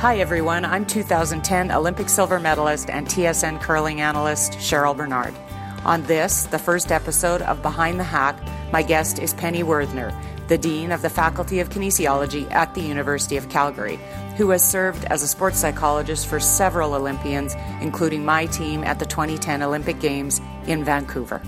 [0.00, 0.66] Hi, everyone.
[0.66, 5.34] I'm 2010 Olympic silver medalist and TSN curling analyst Cheryl Bernard.
[5.86, 8.38] On this, the first episode of Behind the Hack,
[8.70, 10.14] my guest is Penny Werthner,
[10.48, 13.98] the Dean of the Faculty of Kinesiology at the University of Calgary,
[14.36, 19.06] who has served as a sports psychologist for several Olympians, including my team at the
[19.06, 21.40] 2010 Olympic Games in Vancouver.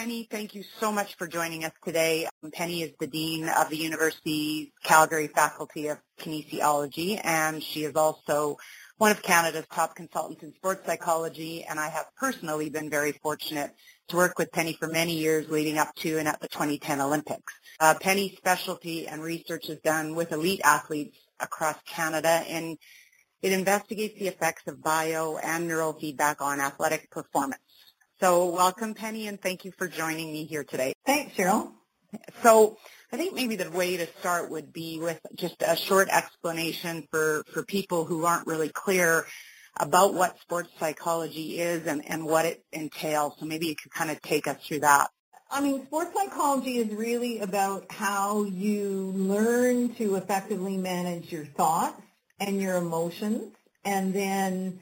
[0.00, 2.26] Penny, thank you so much for joining us today.
[2.54, 8.56] Penny is the Dean of the University Calgary Faculty of Kinesiology, and she is also
[8.96, 13.74] one of Canada's top consultants in sports psychology, and I have personally been very fortunate
[14.08, 17.52] to work with Penny for many years leading up to and at the 2010 Olympics.
[17.78, 22.78] Uh, Penny's specialty and research is done with elite athletes across Canada, and
[23.42, 27.60] it investigates the effects of bio and neural feedback on athletic performance.
[28.20, 30.92] So welcome, Penny, and thank you for joining me here today.
[31.06, 31.72] Thanks, Cheryl.
[32.42, 32.76] So
[33.10, 37.42] I think maybe the way to start would be with just a short explanation for,
[37.50, 39.24] for people who aren't really clear
[39.78, 43.36] about what sports psychology is and, and what it entails.
[43.40, 45.08] So maybe you could kind of take us through that.
[45.50, 52.02] I mean, sports psychology is really about how you learn to effectively manage your thoughts
[52.38, 53.54] and your emotions
[53.86, 54.78] and then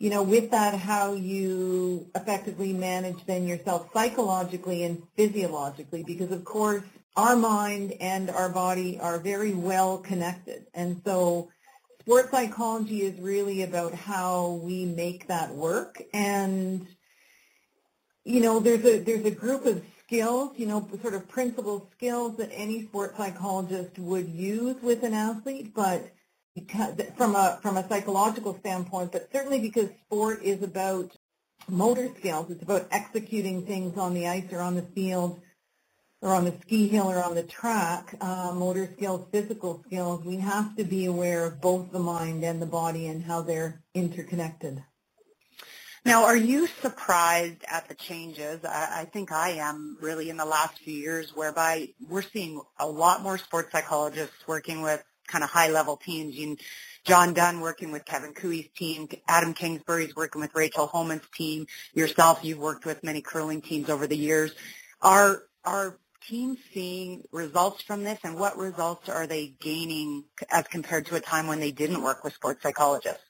[0.00, 6.42] you know, with that, how you effectively manage then yourself psychologically and physiologically, because of
[6.42, 6.82] course
[7.16, 10.64] our mind and our body are very well connected.
[10.72, 11.50] And so
[12.00, 16.00] sports psychology is really about how we make that work.
[16.14, 16.86] And,
[18.24, 22.38] you know, there's a, there's a group of skills, you know, sort of principal skills
[22.38, 26.10] that any sports psychologist would use with an athlete, but
[26.66, 31.10] because, from a from a psychological standpoint, but certainly because sport is about
[31.68, 32.50] motor skills.
[32.50, 35.40] It's about executing things on the ice or on the field
[36.22, 40.36] or on the ski hill or on the track, uh, motor skills, physical skills, we
[40.36, 44.82] have to be aware of both the mind and the body and how they're interconnected.
[46.04, 48.64] Now, are you surprised at the changes?
[48.64, 52.86] I, I think I am really in the last few years whereby we're seeing a
[52.86, 56.34] lot more sports psychologists working with kind of high-level teams.
[56.34, 56.56] You,
[57.04, 61.66] John Dunn working with Kevin Koe's team, Adam Kingsbury's working with Rachel Homan's team.
[61.94, 64.52] Yourself, you've worked with many curling teams over the years.
[65.00, 65.98] Are are
[66.28, 71.20] teams seeing results from this, and what results are they gaining as compared to a
[71.20, 73.24] time when they didn't work with sports psychologists?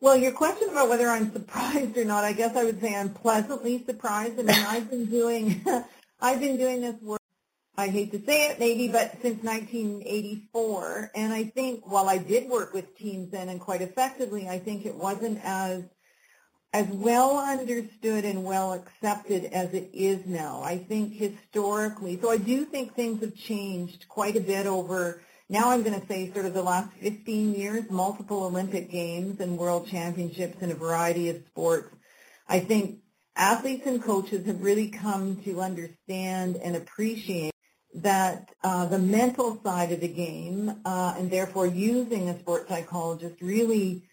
[0.00, 3.10] Well, your question about whether I'm surprised or not, I guess I would say I'm
[3.10, 4.38] pleasantly surprised.
[4.38, 5.64] I mean, I've been doing,
[6.20, 7.20] I've been doing this work
[7.76, 11.10] I hate to say it maybe, but since 1984.
[11.14, 14.86] And I think while I did work with teams then and quite effectively, I think
[14.86, 15.82] it wasn't as
[16.72, 20.60] as well understood and well accepted as it is now.
[20.60, 25.70] I think historically, so I do think things have changed quite a bit over, now
[25.70, 29.86] I'm going to say sort of the last 15 years, multiple Olympic Games and World
[29.86, 31.94] Championships in a variety of sports.
[32.48, 32.98] I think
[33.36, 37.53] athletes and coaches have really come to understand and appreciate
[37.94, 43.36] that uh, the mental side of the game uh, and therefore using a sports psychologist
[43.40, 44.04] really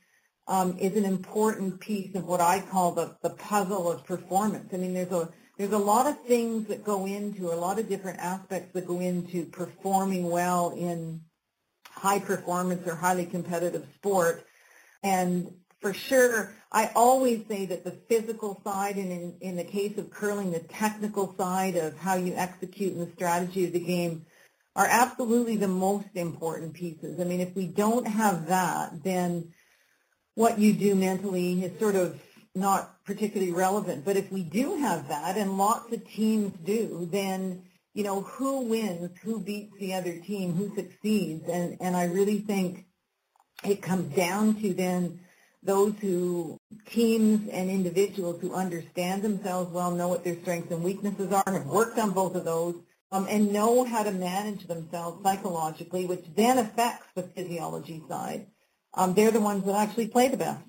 [0.47, 4.69] um, is an important piece of what I call the, the puzzle of performance.
[4.73, 7.87] I mean, there's a there's a lot of things that go into a lot of
[7.87, 11.21] different aspects that go into performing well in
[11.87, 14.45] high performance or highly competitive sport.
[15.03, 19.97] And for sure, I always say that the physical side and in, in the case
[19.97, 24.25] of curling, the technical side of how you execute and the strategy of the game
[24.75, 27.19] are absolutely the most important pieces.
[27.19, 29.53] I mean, if we don't have that, then
[30.35, 32.21] what you do mentally is sort of
[32.55, 34.05] not particularly relevant.
[34.05, 37.63] But if we do have that, and lots of teams do, then,
[37.93, 41.49] you know, who wins, who beats the other team, who succeeds.
[41.49, 42.85] And, and I really think
[43.63, 45.19] it comes down to then
[45.63, 51.31] those who, teams and individuals who understand themselves well, know what their strengths and weaknesses
[51.31, 52.75] are, and have worked on both of those,
[53.11, 58.47] um, and know how to manage themselves psychologically, which then affects the physiology side.
[58.93, 60.63] Um, they're the ones that actually play the best.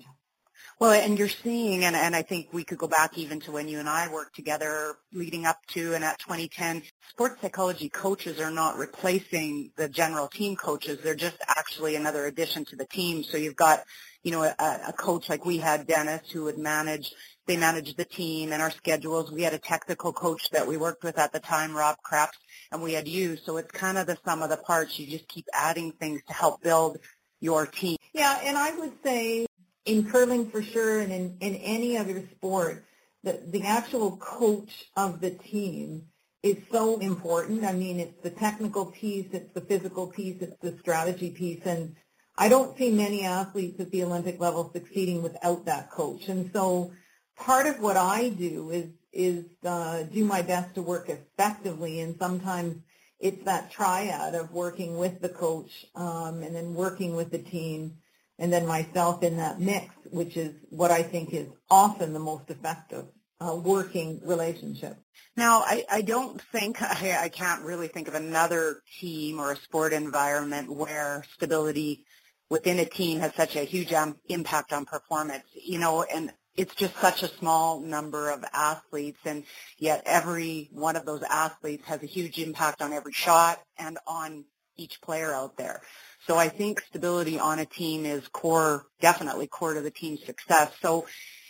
[0.79, 3.67] Well, and you're seeing, and, and I think we could go back even to when
[3.67, 8.51] you and I worked together leading up to and at 2010, sports psychology coaches are
[8.51, 10.99] not replacing the general team coaches.
[11.01, 13.23] They're just actually another addition to the team.
[13.23, 13.83] So you've got,
[14.23, 17.13] you know, a, a coach like we had, Dennis, who would manage,
[17.45, 19.31] they managed the team and our schedules.
[19.31, 22.37] We had a technical coach that we worked with at the time, Rob Krebs,
[22.71, 23.35] and we had you.
[23.35, 24.97] So it's kind of the sum of the parts.
[24.97, 26.99] You just keep adding things to help build
[27.41, 27.97] your team.
[28.13, 29.45] Yeah, and I would say
[29.85, 32.85] in curling for sure and in, in any other sport,
[33.23, 36.03] the, the actual coach of the team
[36.43, 37.63] is so important.
[37.63, 41.95] I mean, it's the technical piece, it's the physical piece, it's the strategy piece, and
[42.37, 46.27] I don't see many athletes at the Olympic level succeeding without that coach.
[46.29, 46.91] And so
[47.37, 52.15] part of what I do is is uh, do my best to work effectively, and
[52.17, 52.77] sometimes
[53.19, 57.97] it's that triad of working with the coach um, and then working with the team
[58.39, 62.49] and then myself in that mix, which is what I think is often the most
[62.49, 63.05] effective
[63.39, 64.97] uh, working relationship.
[65.37, 69.57] Now, I, I don't think, I, I can't really think of another team or a
[69.57, 72.05] sport environment where stability
[72.49, 75.43] within a team has such a huge um, impact on performance.
[75.53, 79.43] You know, and it's just such a small number of athletes, and
[79.77, 84.45] yet every one of those athletes has a huge impact on every shot and on
[84.77, 85.81] each player out there.
[86.27, 90.71] So I think stability on a team is core, definitely core to the team's success.
[90.81, 91.05] So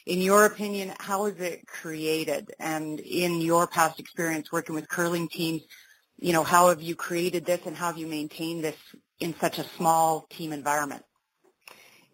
[0.05, 2.53] in your opinion, how is it created?
[2.59, 5.61] And in your past experience working with curling teams,
[6.17, 8.75] you know, how have you created this and how have you maintained this
[9.19, 11.03] in such a small team environment?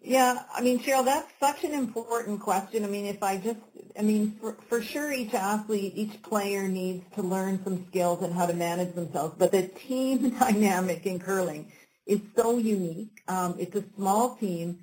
[0.02, 2.84] Yeah, I mean, Cheryl, that's such an important question.
[2.84, 3.58] I mean, if I just,
[3.98, 8.32] I mean, for, for sure each athlete, each player needs to learn some skills and
[8.32, 11.70] how to manage themselves, but the team dynamic in curling
[12.06, 13.20] is so unique.
[13.28, 14.78] Um, it's a small team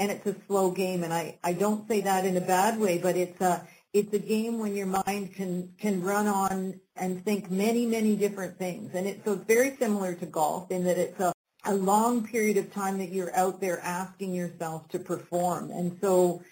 [0.00, 1.04] and it's a slow game.
[1.04, 4.18] And I, I don't say that in a bad way, but it's a, it's a
[4.18, 8.90] game when your mind can, can run on and think many, many different things.
[8.94, 11.32] And it's, so it's very similar to golf in that it's a,
[11.66, 15.70] a long period of time that you're out there asking yourself to perform.
[15.70, 16.42] And so,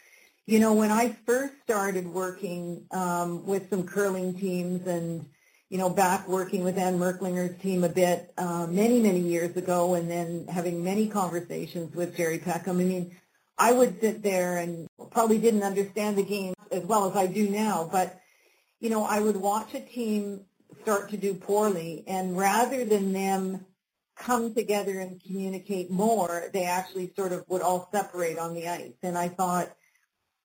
[0.46, 5.26] you know, when I first started working um, with some curling teams and,
[5.70, 9.94] you know, back working with Anne Merklinger's team a bit uh, many, many years ago
[9.94, 13.16] and then having many conversations with Jerry Peckham, I mean,
[13.56, 17.49] I would sit there and probably didn't understand the game as well as I do
[17.49, 18.20] now, but
[18.81, 20.44] you know, I would watch a team
[20.82, 23.64] start to do poorly and rather than them
[24.16, 28.94] come together and communicate more, they actually sort of would all separate on the ice.
[29.02, 29.75] And I thought,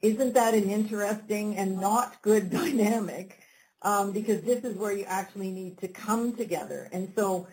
[0.01, 3.39] isn't that an interesting and not good dynamic?
[3.81, 6.89] Um, because this is where you actually need to come together.
[6.91, 7.47] And so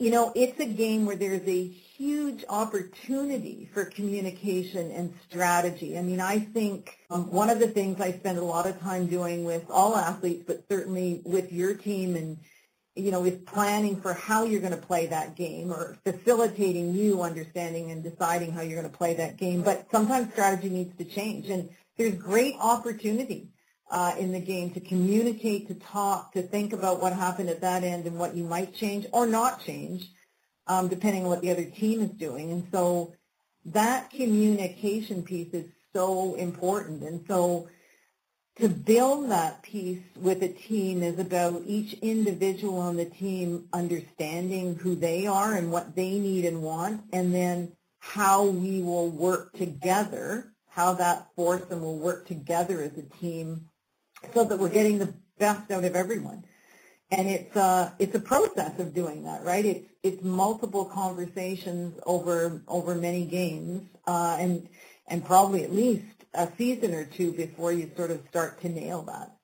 [0.00, 5.98] you know, it's a game where there's a huge opportunity for communication and strategy.
[5.98, 9.08] I mean, I think um, one of the things I spend a lot of time
[9.08, 12.38] doing with all athletes, but certainly with your team and,
[12.96, 17.22] you know, is planning for how you're going to play that game or facilitating you
[17.22, 19.62] understanding and deciding how you're going to play that game.
[19.62, 21.48] But sometimes strategy needs to change.
[21.48, 23.48] And there's great opportunity
[23.90, 27.84] uh, in the game to communicate, to talk, to think about what happened at that
[27.84, 30.08] end and what you might change or not change,
[30.66, 32.52] um, depending on what the other team is doing.
[32.52, 33.14] And so
[33.66, 37.02] that communication piece is so important.
[37.02, 37.68] And so
[38.60, 44.76] to build that piece with a team is about each individual on the team understanding
[44.76, 49.52] who they are and what they need and want, and then how we will work
[49.54, 53.68] together, how that foursome will work together as a team
[54.34, 56.44] so that we're getting the best out of everyone.
[57.10, 59.64] And it's a, it's a process of doing that, right?
[59.64, 64.68] It's, it's multiple conversations over, over many games, uh, and,
[65.08, 69.02] and probably at least a season or two before you sort of start to nail
[69.02, 69.36] that.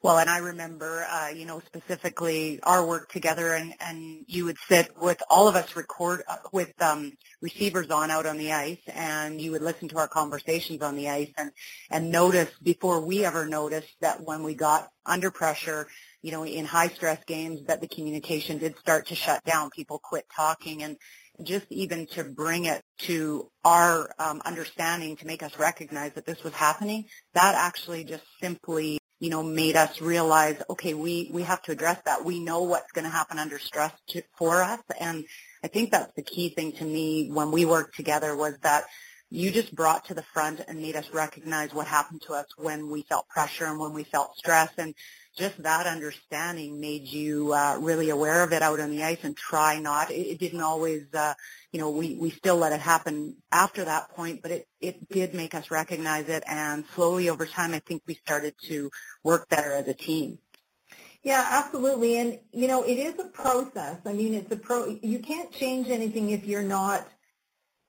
[0.00, 4.56] Well, and I remember, uh, you know, specifically our work together, and and you would
[4.68, 7.12] sit with all of us record uh, with um,
[7.42, 11.08] receivers on out on the ice, and you would listen to our conversations on the
[11.08, 11.50] ice, and
[11.90, 15.88] and notice before we ever noticed that when we got under pressure,
[16.22, 19.68] you know, in high stress games, that the communication did start to shut down.
[19.70, 20.96] People quit talking, and
[21.42, 26.42] just even to bring it to our um, understanding to make us recognize that this
[26.42, 27.04] was happening,
[27.34, 32.00] that actually just simply you know, made us realize, okay, we, we have to address
[32.04, 32.24] that.
[32.24, 34.80] We know what's going to happen under stress to, for us.
[35.00, 35.24] And
[35.64, 38.84] I think that's the key thing to me when we worked together was that
[39.30, 42.88] you just brought to the front and made us recognize what happened to us when
[42.88, 44.70] we felt pressure and when we felt stress.
[44.78, 44.94] And
[45.38, 49.36] just that understanding made you uh, really aware of it out on the ice and
[49.36, 50.10] try not.
[50.10, 51.34] It, it didn't always, uh,
[51.72, 55.34] you know, we, we still let it happen after that point, but it, it did
[55.34, 56.42] make us recognize it.
[56.46, 58.90] And slowly over time, I think we started to
[59.22, 60.38] work better as a team.
[61.22, 62.18] Yeah, absolutely.
[62.18, 63.98] And, you know, it is a process.
[64.04, 67.06] I mean, it's a pro, you can't change anything if you're not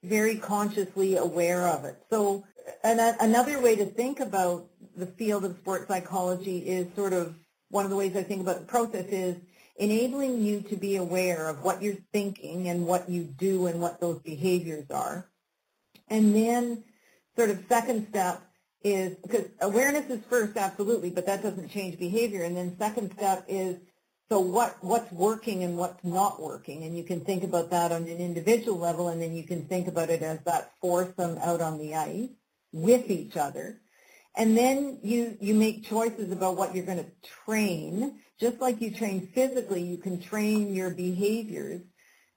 [0.04, 1.98] very consciously aware of it.
[2.10, 2.46] So
[2.84, 4.68] and another way to think about
[5.00, 7.36] the field of sports psychology is sort of
[7.70, 9.36] one of the ways I think about the process is
[9.78, 14.02] enabling you to be aware of what you're thinking and what you do and what
[14.02, 15.30] those behaviors are.
[16.08, 16.84] And then
[17.38, 18.42] sort of second step
[18.84, 22.44] is, because awareness is first, absolutely, but that doesn't change behavior.
[22.44, 23.78] And then second step is
[24.30, 26.84] So what, what's working and what's not working?
[26.84, 29.88] And you can think about that on an individual level and then you can think
[29.88, 32.30] about it as that foursome out on the ice
[32.72, 33.82] with each other.
[34.40, 37.12] And then you, you make choices about what you're going to
[37.46, 38.22] train.
[38.40, 41.82] Just like you train physically, you can train your behaviors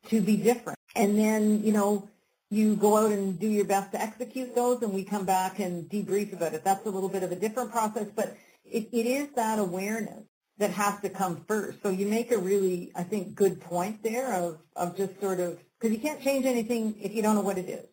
[0.08, 0.80] to be different.
[0.96, 2.10] And then, you know,
[2.50, 5.88] you go out and do your best to execute those and we come back and
[5.88, 6.64] debrief about it.
[6.64, 10.24] That's a little bit of a different process, but it, it is that awareness
[10.58, 11.84] that has to come first.
[11.84, 15.60] So you make a really, I think, good point there of, of just sort of,
[15.78, 17.86] because you can't change anything if you don't know what it is.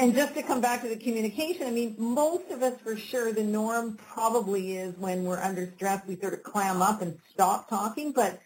[0.00, 3.32] And just to come back to the communication, I mean, most of us for sure,
[3.32, 7.68] the norm probably is when we're under stress, we sort of clam up and stop
[7.68, 8.40] talking, but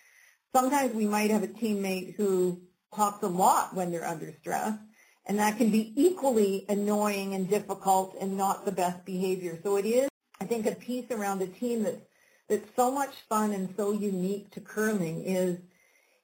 [0.55, 2.63] sometimes we might have a teammate who
[2.95, 4.79] talks a lot when they're under stress,
[5.27, 9.59] and that can be equally annoying and difficult and not the best behavior.
[9.63, 10.09] So it is,
[10.41, 12.01] I think, a piece around a team that's,
[12.49, 15.59] that's so much fun and so unique to curling is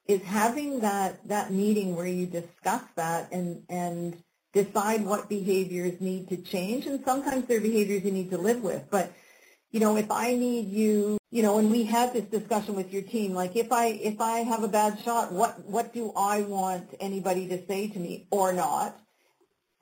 [0.07, 4.17] is having that, that meeting where you discuss that and, and
[4.53, 6.87] decide what behaviors need to change.
[6.87, 8.85] And sometimes they're behaviors you need to live with.
[8.91, 9.13] But,
[9.71, 13.03] you know, if I need you, you know, and we had this discussion with your
[13.03, 16.89] team, like if I, if I have a bad shot, what, what do I want
[17.01, 18.99] anybody to say to me or not?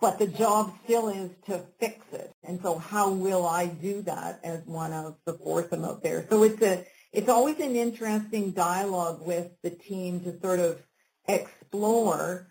[0.01, 2.31] But the job still is to fix it.
[2.45, 6.27] And so how will I do that as one of the foursome out there?
[6.29, 10.83] So it's a, it's always an interesting dialogue with the team to sort of
[11.27, 12.49] explore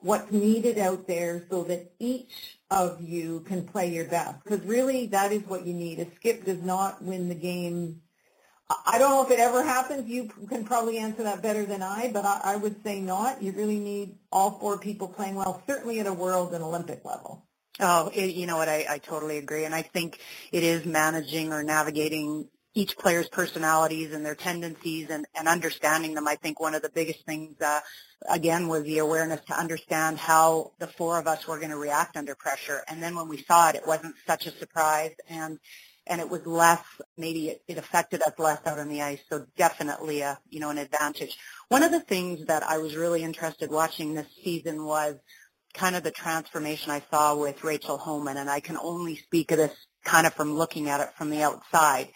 [0.00, 4.44] what's needed out there so that each of you can play your best.
[4.44, 5.98] Because really, that is what you need.
[5.98, 8.02] A skip does not win the game.
[8.86, 10.08] I don't know if it ever happens.
[10.08, 13.42] You can probably answer that better than I, but I, I would say not.
[13.42, 17.46] You really need all four people playing well, certainly at a world and Olympic level.
[17.80, 18.68] Oh, it, you know what?
[18.68, 20.20] I, I totally agree, and I think
[20.52, 26.28] it is managing or navigating each player's personalities and their tendencies and, and understanding them.
[26.28, 27.80] I think one of the biggest things, uh,
[28.28, 32.16] again, was the awareness to understand how the four of us were going to react
[32.16, 32.82] under pressure.
[32.88, 35.58] And then when we saw it, it wasn't such a surprise and
[36.10, 36.82] and it was less,
[37.18, 39.20] maybe it, it affected us less out on the ice.
[39.28, 41.36] So definitely a, you know, an advantage.
[41.68, 45.16] One of the things that I was really interested watching this season was
[45.74, 49.58] kind of the transformation I saw with Rachel Homan and I can only speak of
[49.58, 52.08] this kind of from looking at it from the outside.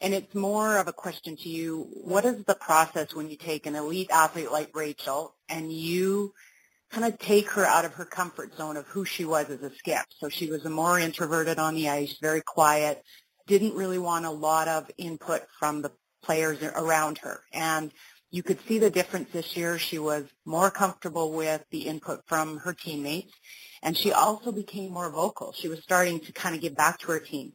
[0.00, 3.66] And it's more of a question to you, what is the process when you take
[3.66, 6.32] an elite athlete like Rachel and you
[6.90, 9.74] kind of take her out of her comfort zone of who she was as a
[9.74, 10.04] skip?
[10.18, 13.02] So she was a more introverted on the ice, very quiet,
[13.46, 17.42] didn't really want a lot of input from the players around her.
[17.52, 17.92] And
[18.30, 19.78] you could see the difference this year.
[19.78, 23.32] She was more comfortable with the input from her teammates.
[23.82, 25.52] And she also became more vocal.
[25.52, 27.52] She was starting to kind of give back to her team.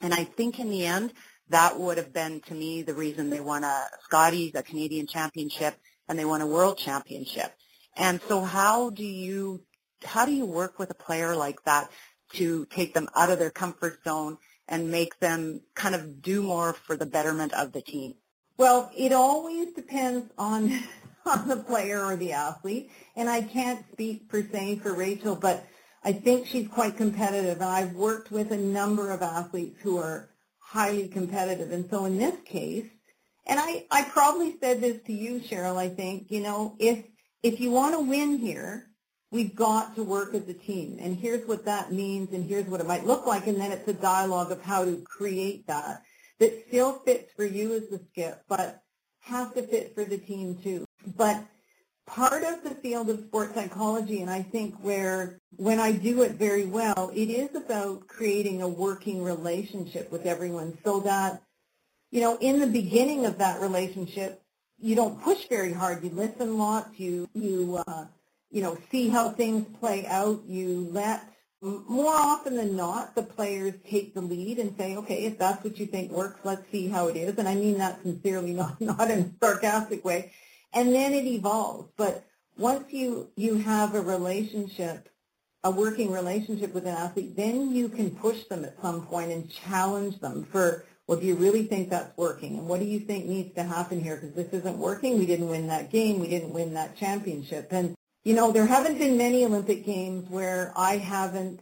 [0.00, 1.12] And I think in the end,
[1.48, 5.76] that would have been to me the reason they won a Scotties, a Canadian championship,
[6.08, 7.54] and they won a world championship.
[7.96, 9.62] And so how do you
[10.04, 11.90] how do you work with a player like that
[12.34, 16.72] to take them out of their comfort zone and make them kind of do more
[16.72, 18.14] for the betterment of the team?
[18.56, 20.80] Well, it always depends on
[21.26, 25.64] on the player or the athlete, and I can't speak per se for Rachel, but
[26.04, 30.30] I think she's quite competitive, and I've worked with a number of athletes who are
[30.58, 31.70] highly competitive.
[31.70, 32.86] And so in this case,
[33.46, 37.04] and I, I probably said this to you, Cheryl, I think, you know, if,
[37.42, 38.88] if you want to win here,
[39.32, 40.98] we've got to work as a team.
[41.00, 43.46] And here's what that means and here's what it might look like.
[43.46, 46.02] And then it's a dialogue of how to create that
[46.38, 48.82] that still fits for you as the skip, but
[49.20, 50.84] has to fit for the team too.
[51.16, 51.44] But
[52.06, 56.32] part of the field of sports psychology, and I think where when I do it
[56.32, 61.42] very well, it is about creating a working relationship with everyone so that,
[62.12, 64.40] you know, in the beginning of that relationship,
[64.78, 66.04] you don't push very hard.
[66.04, 67.00] You listen lots.
[67.00, 68.04] You, you, uh,
[68.50, 70.42] you know, see how things play out.
[70.46, 71.24] You let,
[71.60, 75.78] more often than not, the players take the lead and say, okay, if that's what
[75.78, 77.36] you think works, let's see how it is.
[77.38, 80.32] And I mean that sincerely, not, not in a sarcastic way
[80.72, 81.90] and then it evolves.
[81.96, 82.24] But
[82.56, 85.08] once you, you have a relationship,
[85.64, 89.50] a working relationship with an athlete, then you can push them at some point and
[89.50, 92.58] challenge them for, well, do you really think that's working?
[92.58, 94.16] And what do you think needs to happen here?
[94.16, 95.18] Because this isn't working.
[95.18, 96.20] We didn't win that game.
[96.20, 97.68] We didn't win that championship.
[97.70, 97.94] And,
[98.24, 101.60] you know, there haven't been many Olympic Games where I haven't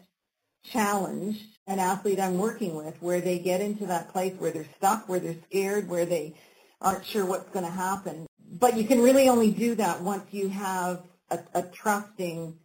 [0.65, 5.09] challenged an athlete I'm working with where they get into that place where they're stuck,
[5.09, 6.35] where they're scared, where they
[6.81, 10.49] aren't sure what's going to happen but you can really only do that once you
[10.49, 12.57] have a, a trusting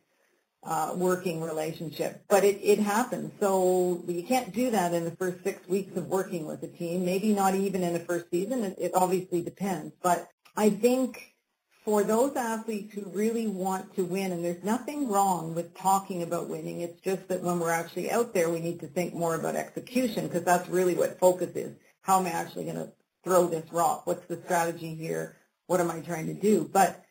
[0.66, 2.24] uh, working relationship.
[2.28, 3.32] But it, it happens.
[3.40, 7.06] So you can't do that in the first six weeks of working with a team,
[7.06, 8.64] maybe not even in the first season.
[8.64, 9.94] It, it obviously depends.
[10.02, 11.36] But I think
[11.84, 16.50] for those athletes who really want to win, and there's nothing wrong with talking about
[16.50, 19.56] winning, it's just that when we're actually out there, we need to think more about
[19.56, 21.76] execution because that's really what focus is.
[22.02, 22.92] How am I actually going to
[23.24, 24.08] throw this rock?
[24.08, 25.38] What's the strategy here?
[25.68, 26.68] What am I trying to do?
[26.74, 27.05] But,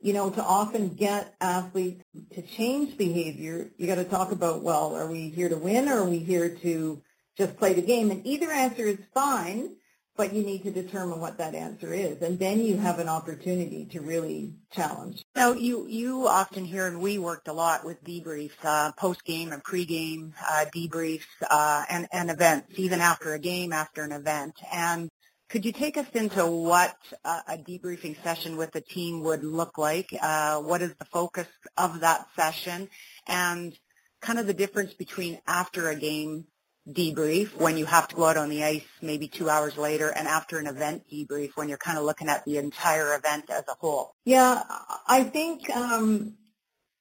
[0.00, 4.94] you know, to often get athletes to change behavior, you got to talk about, well,
[4.94, 7.02] are we here to win or are we here to
[7.36, 8.10] just play the game?
[8.10, 9.76] And either answer is fine,
[10.16, 13.84] but you need to determine what that answer is, and then you have an opportunity
[13.86, 15.22] to really challenge.
[15.34, 19.52] Now, you you often hear, and we worked a lot with debriefs, uh, post game
[19.52, 24.12] and pre game uh, debriefs, uh, and and events, even after a game, after an
[24.12, 24.54] event.
[24.72, 25.10] And
[25.48, 29.78] could you take us into what uh, a debriefing session with the team would look
[29.78, 30.08] like?
[30.20, 32.88] Uh, what is the focus of that session,
[33.26, 33.78] and
[34.20, 36.46] kind of the difference between after a game
[36.88, 40.28] debrief when you have to go out on the ice maybe two hours later and
[40.28, 43.74] after an event debrief when you're kind of looking at the entire event as a
[43.78, 44.14] whole?
[44.24, 44.62] Yeah,
[45.06, 46.34] I think um,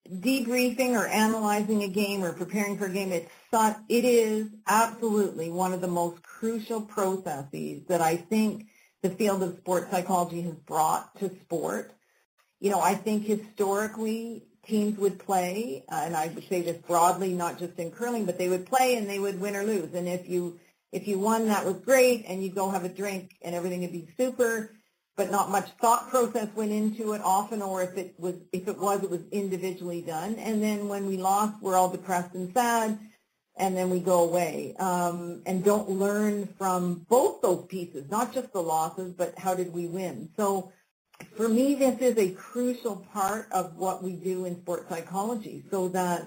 [0.10, 3.30] debriefing or analyzing a game or preparing for a game, it's
[3.88, 8.68] it is absolutely one of the most crucial processes that I think
[9.02, 11.94] the field of sports psychology has brought to sport.
[12.60, 17.34] You know, I think historically teams would play, uh, and I would say this broadly,
[17.34, 19.94] not just in curling, but they would play and they would win or lose.
[19.94, 20.60] And if you
[20.92, 23.92] if you won, that was great, and you go have a drink and everything would
[23.92, 24.76] be super.
[25.18, 28.78] But not much thought process went into it often, or if it was if it
[28.78, 30.36] was, it was individually done.
[30.36, 33.00] And then when we lost, we're all depressed and sad,
[33.56, 38.52] and then we go away um, and don't learn from both those pieces, not just
[38.52, 40.30] the losses, but how did we win.
[40.36, 40.74] So
[41.36, 45.88] for me, this is a crucial part of what we do in sports psychology so
[45.90, 46.26] that,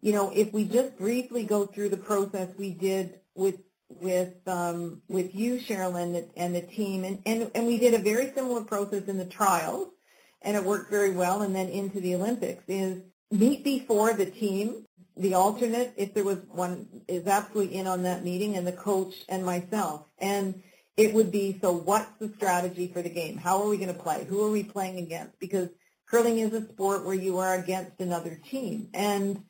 [0.00, 3.56] you know, if we just briefly go through the process we did with
[3.88, 8.32] with um, with you, the, and the team, and, and, and we did a very
[8.34, 9.88] similar process in the trials,
[10.42, 14.86] and it worked very well, and then into the Olympics, is meet before the team,
[15.16, 19.14] the alternate, if there was one, is absolutely in on that meeting, and the coach
[19.28, 20.02] and myself.
[20.18, 20.62] And
[20.96, 23.36] it would be, so what's the strategy for the game?
[23.36, 24.24] How are we going to play?
[24.24, 25.38] Who are we playing against?
[25.38, 25.68] Because
[26.06, 28.88] curling is a sport where you are against another team.
[28.94, 29.42] And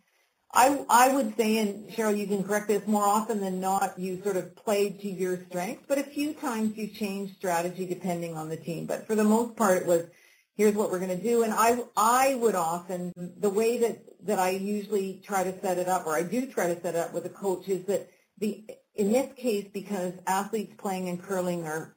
[0.57, 4.23] I, I would say, and Cheryl, you can correct this, more often than not, you
[4.23, 8.49] sort of played to your strengths, but a few times you changed strategy depending on
[8.49, 8.87] the team.
[8.87, 10.07] But for the most part, it was,
[10.55, 11.43] here's what we're going to do.
[11.43, 15.89] And I, I would often, the way that, that I usually try to set it
[15.89, 18.65] up, or I do try to set it up with a coach, is that the
[18.97, 21.95] in this case, because athletes playing in curling are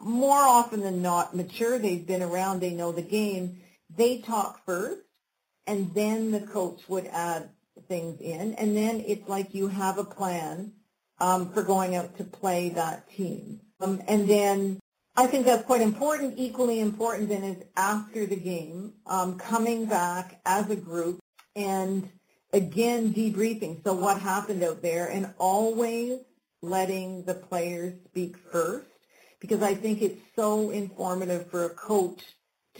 [0.00, 5.02] more often than not mature, they've been around, they know the game, they talk first,
[5.66, 7.50] and then the coach would add
[7.90, 10.72] things in, and then it's like you have a plan
[11.18, 13.60] um, for going out to play that team.
[13.80, 14.80] Um, and then
[15.16, 16.34] I think that's quite important.
[16.38, 21.18] Equally important then is after the game, um, coming back as a group
[21.56, 22.08] and
[22.52, 23.82] again debriefing.
[23.84, 26.20] So what happened out there, and always
[26.62, 28.86] letting the players speak first
[29.40, 32.22] because I think it's so informative for a coach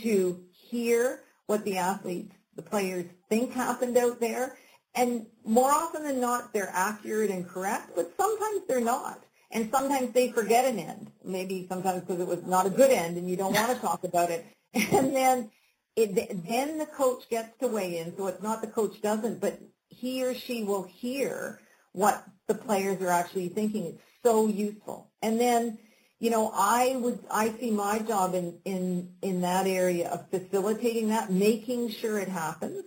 [0.02, 4.56] to hear what the athletes, the players think happened out there.
[4.94, 9.22] And more often than not, they're accurate and correct, but sometimes they're not.
[9.52, 13.16] And sometimes they forget an end, maybe sometimes because it was not a good end
[13.16, 14.46] and you don't want to talk about it.
[14.92, 15.50] And then
[15.96, 16.14] it,
[16.48, 20.22] then the coach gets to weigh in, so it's not the coach doesn't, but he
[20.24, 21.60] or she will hear
[21.92, 23.86] what the players are actually thinking.
[23.86, 25.10] It's so useful.
[25.22, 25.78] And then,
[26.20, 31.08] you know, I would I see my job in in in that area of facilitating
[31.08, 32.84] that, making sure it happens.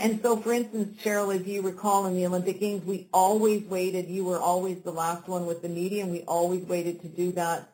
[0.00, 4.08] And so, for instance, Cheryl, as you recall in the Olympic Games, we always waited.
[4.08, 7.32] You were always the last one with the media, and we always waited to do
[7.32, 7.68] that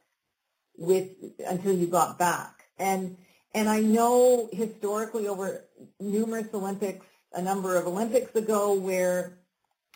[0.77, 1.09] with
[1.47, 2.65] until you got back.
[2.79, 3.17] And
[3.55, 5.65] and I know historically over
[6.01, 9.39] numerous Olympics, a number of Olympics ago, where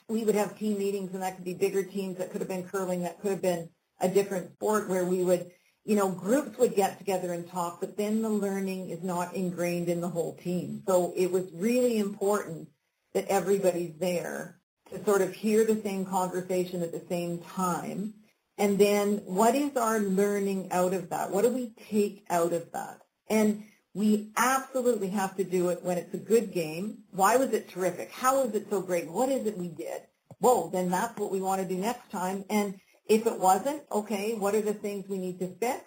[0.08, 2.18] we would have team meetings, and that could be bigger teams.
[2.18, 3.02] That could have been curling.
[3.02, 3.68] That could have been
[4.00, 5.50] a different sport where we would,
[5.84, 9.88] you know, groups would get together and talk, but then the learning is not ingrained
[9.88, 10.82] in the whole team.
[10.86, 12.68] So it was really important
[13.14, 18.14] that everybody's there to sort of hear the same conversation at the same time.
[18.58, 21.30] And then what is our learning out of that?
[21.30, 23.00] What do we take out of that?
[23.28, 23.64] And
[23.94, 26.98] we absolutely have to do it when it's a good game.
[27.10, 28.10] Why was it terrific?
[28.12, 29.10] How was it so great?
[29.10, 30.02] What is it we did?
[30.38, 32.44] Whoa, then that's what we want to do next time.
[32.50, 32.78] And
[33.10, 35.82] if it wasn't, okay, what are the things we need to fix?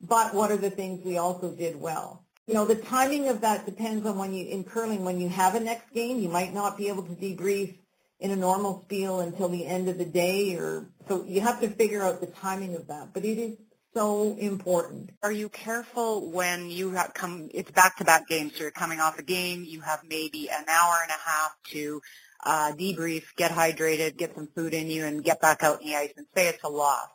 [0.00, 2.24] But what are the things we also did well?
[2.48, 5.54] You know, the timing of that depends on when you, in curling, when you have
[5.54, 7.78] a next game, you might not be able to debrief
[8.18, 11.68] in a normal spiel until the end of the day or, so you have to
[11.68, 13.14] figure out the timing of that.
[13.14, 13.56] But it is
[13.94, 15.10] so important.
[15.22, 19.64] Are you careful when you come, it's back-to-back games, so you're coming off a game,
[19.64, 22.02] you have maybe an hour and a half to
[22.44, 25.96] uh, debrief, get hydrated, get some food in you, and get back out in the
[25.96, 27.08] ice and say it's a loss.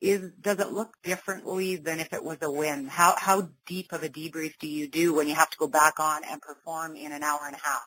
[0.00, 2.86] Is, does it look differently than if it was a win?
[2.86, 5.98] How, how deep of a debrief do you do when you have to go back
[5.98, 7.86] on and perform in an hour and a half?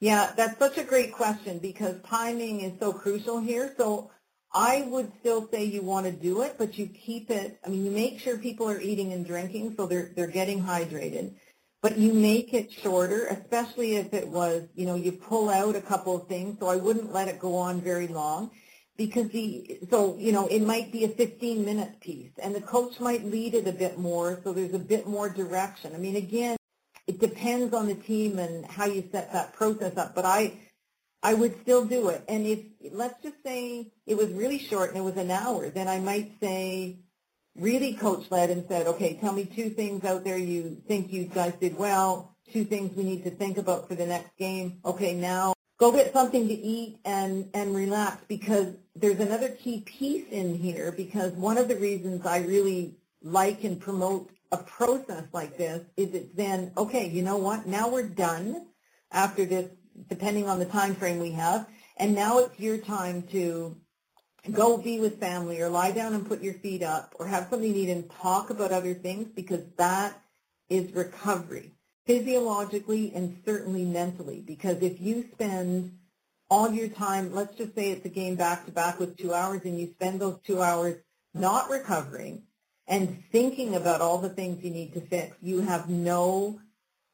[0.00, 3.74] Yeah, that's such a great question because timing is so crucial here.
[3.76, 4.10] So
[4.52, 7.84] I would still say you want to do it, but you keep it, I mean,
[7.84, 11.34] you make sure people are eating and drinking so they're, they're getting hydrated,
[11.82, 15.80] but you make it shorter, especially if it was, you know, you pull out a
[15.80, 16.58] couple of things.
[16.60, 18.50] So I wouldn't let it go on very long
[18.96, 23.00] because the, so, you know, it might be a 15 minute piece and the coach
[23.00, 25.94] might lead it a bit more so there's a bit more direction.
[25.94, 26.56] I mean, again,
[27.06, 30.14] it depends on the team and how you set that process up.
[30.14, 30.52] But I,
[31.22, 32.24] I would still do it.
[32.28, 32.60] And if
[32.92, 36.32] let's just say it was really short and it was an hour, then I might
[36.42, 36.98] say
[37.60, 41.24] really coach led and said, okay, tell me two things out there you think you
[41.24, 44.78] guys did well, two things we need to think about for the next game.
[44.84, 50.26] Okay, now go get something to eat and, and relax because there's another key piece
[50.30, 55.56] in here because one of the reasons I really like and promote a process like
[55.56, 58.66] this is it's then, okay, you know what, now we're done
[59.12, 59.70] after this,
[60.08, 61.68] depending on the time frame we have,
[61.98, 63.76] and now it's your time to
[64.52, 67.72] go be with family or lie down and put your feet up or have something
[67.72, 70.20] to eat and talk about other things because that
[70.68, 71.72] is recovery
[72.06, 75.96] physiologically and certainly mentally because if you spend
[76.48, 79.60] all your time, let's just say it's a game back to back with two hours
[79.64, 80.96] and you spend those two hours
[81.34, 82.42] not recovering,
[82.86, 86.60] and thinking about all the things you need to fix, you have no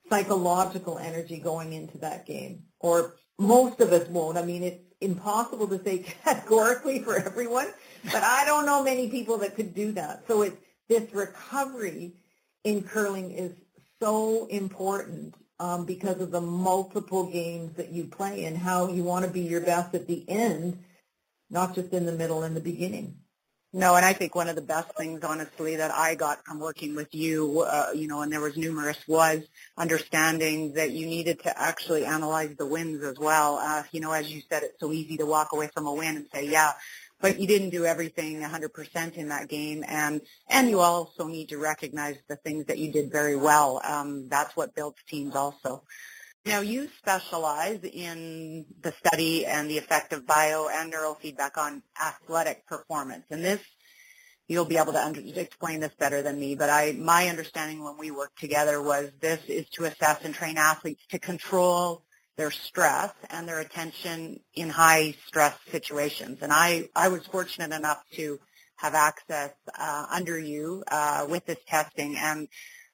[0.08, 2.62] psychological energy going into that game.
[2.80, 4.38] Or most of us won't.
[4.38, 7.68] I mean, it's impossible to say categorically for everyone,
[8.04, 10.24] but I don't know many people that could do that.
[10.26, 10.56] So it's
[10.88, 12.14] this recovery
[12.64, 13.52] in curling is
[14.00, 19.24] so important um, because of the multiple games that you play and how you want
[19.24, 20.82] to be your best at the end,
[21.50, 23.16] not just in the middle and the beginning.
[23.76, 26.96] No, and I think one of the best things, honestly, that I got from working
[26.96, 29.42] with you, uh, you know, and there was numerous, was
[29.76, 33.56] understanding that you needed to actually analyze the wins as well.
[33.56, 36.16] Uh, you know, as you said, it's so easy to walk away from a win
[36.16, 36.72] and say, yeah,
[37.20, 41.58] but you didn't do everything 100% in that game, and and you also need to
[41.58, 43.82] recognize the things that you did very well.
[43.84, 45.82] Um, that's what builds teams, also.
[46.46, 52.64] Now, you specialize in the study and the effect of bio and neurofeedback on athletic
[52.68, 53.24] performance.
[53.30, 53.60] And this,
[54.46, 57.98] you'll be able to under, explain this better than me, but I, my understanding when
[57.98, 62.04] we worked together was this is to assess and train athletes to control
[62.36, 66.38] their stress and their attention in high stress situations.
[66.42, 68.38] And I, I was fortunate enough to
[68.76, 72.46] have access uh, under you uh, with this testing and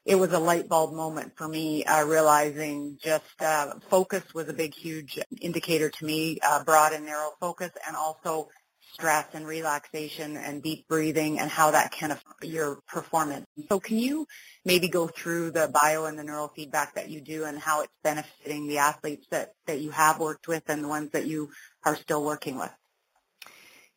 [0.04, 4.52] it was a light bulb moment for me, uh, realizing just uh, focus was a
[4.52, 8.48] big, huge indicator to me, uh, broad and narrow focus, and also
[8.92, 13.46] stress and relaxation and deep breathing and how that can affect your performance.
[13.68, 14.26] So can you
[14.64, 18.66] maybe go through the bio and the neurofeedback that you do and how it's benefiting
[18.66, 21.50] the athletes that, that you have worked with and the ones that you
[21.84, 22.70] are still working with?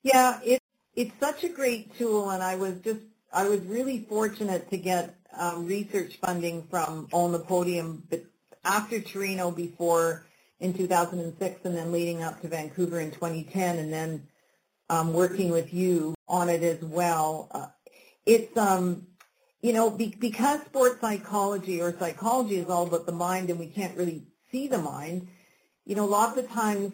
[0.01, 0.61] Yeah, it,
[0.95, 3.01] it's such a great tool and I was just,
[3.33, 8.03] I was really fortunate to get um, research funding from Own the Podium
[8.63, 10.25] after Torino before
[10.59, 14.27] in 2006 and then leading up to Vancouver in 2010 and then
[14.89, 17.49] um, working with you on it as well.
[17.51, 17.67] Uh,
[18.25, 19.07] it's, um,
[19.61, 23.67] you know, be, because sports psychology or psychology is all about the mind and we
[23.67, 25.27] can't really see the mind,
[25.85, 26.93] you know, lots of times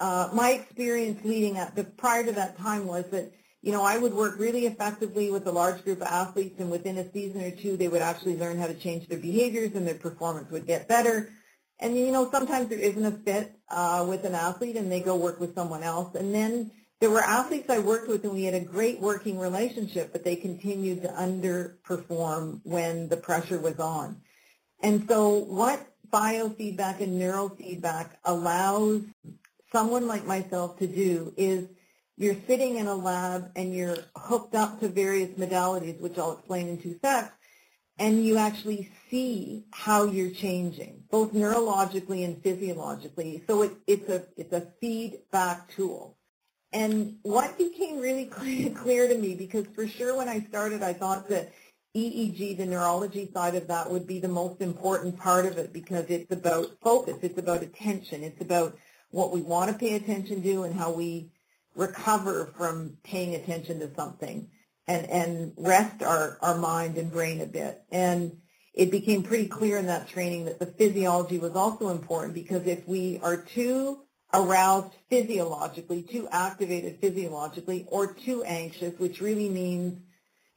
[0.00, 3.32] uh, my experience leading up, but prior to that time was that
[3.66, 6.98] you know, I would work really effectively with a large group of athletes and within
[6.98, 9.96] a season or two they would actually learn how to change their behaviors and their
[9.96, 11.32] performance would get better.
[11.80, 15.16] And, you know, sometimes there isn't a fit uh, with an athlete and they go
[15.16, 16.14] work with someone else.
[16.14, 20.12] And then there were athletes I worked with and we had a great working relationship,
[20.12, 24.18] but they continued to underperform when the pressure was on.
[24.80, 29.02] And so what biofeedback and neurofeedback allows
[29.72, 31.66] someone like myself to do is
[32.16, 36.68] you're sitting in a lab and you're hooked up to various modalities, which I'll explain
[36.68, 37.32] in two steps,
[37.98, 43.42] and you actually see how you're changing, both neurologically and physiologically.
[43.46, 46.16] So it, it's a it's a feedback tool.
[46.72, 50.92] And what became really clear, clear to me, because for sure when I started, I
[50.92, 51.52] thought that
[51.96, 56.04] EEG, the neurology side of that, would be the most important part of it because
[56.08, 58.76] it's about focus, it's about attention, it's about
[59.10, 61.30] what we want to pay attention to and how we
[61.76, 64.48] recover from paying attention to something.
[64.86, 67.82] and, and rest our, our mind and brain a bit.
[67.90, 68.38] And
[68.74, 72.86] it became pretty clear in that training that the physiology was also important because if
[72.86, 74.02] we are too
[74.34, 79.98] aroused physiologically, too activated physiologically, or too anxious, which really means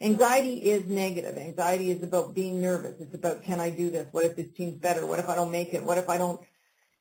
[0.01, 1.37] anxiety is negative.
[1.37, 2.99] Anxiety is about being nervous.
[2.99, 4.07] It's about can I do this?
[4.11, 5.05] What if this team's better?
[5.05, 5.83] What if I don't make it?
[5.83, 6.41] What if I don't,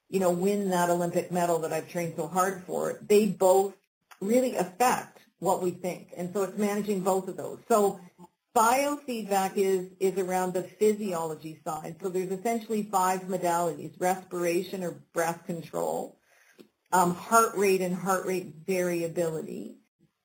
[0.08, 3.00] you know, win that Olympic medal that I've trained so hard for?
[3.06, 3.74] They both
[4.20, 6.08] really affect what we think.
[6.16, 7.58] And so it's managing both of those.
[7.68, 8.00] So
[8.56, 11.96] biofeedback is, is around the physiology side.
[12.02, 16.18] So there's essentially five modalities, respiration or breath control,
[16.92, 19.76] um, heart rate and heart rate variability,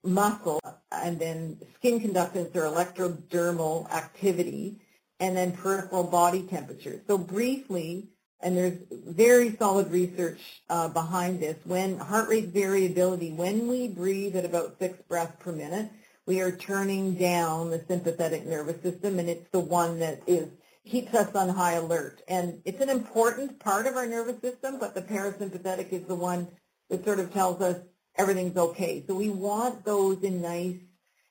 [0.04, 0.60] muscle,
[0.92, 4.80] and then skin conductance or electrodermal activity,
[5.20, 7.02] and then peripheral body temperature.
[7.08, 8.10] So briefly,
[8.44, 14.36] and there's very solid research uh, behind this, when heart rate variability, when we breathe
[14.36, 15.90] at about six breaths per minute,
[16.26, 20.48] we are turning down the sympathetic nervous system, and it's the one that is
[20.86, 22.22] keeps us on high alert.
[22.28, 26.48] And it's an important part of our nervous system, but the parasympathetic is the one
[26.90, 27.80] that sort of tells us
[28.18, 29.04] everything's okay.
[29.08, 30.78] So we want those in nice,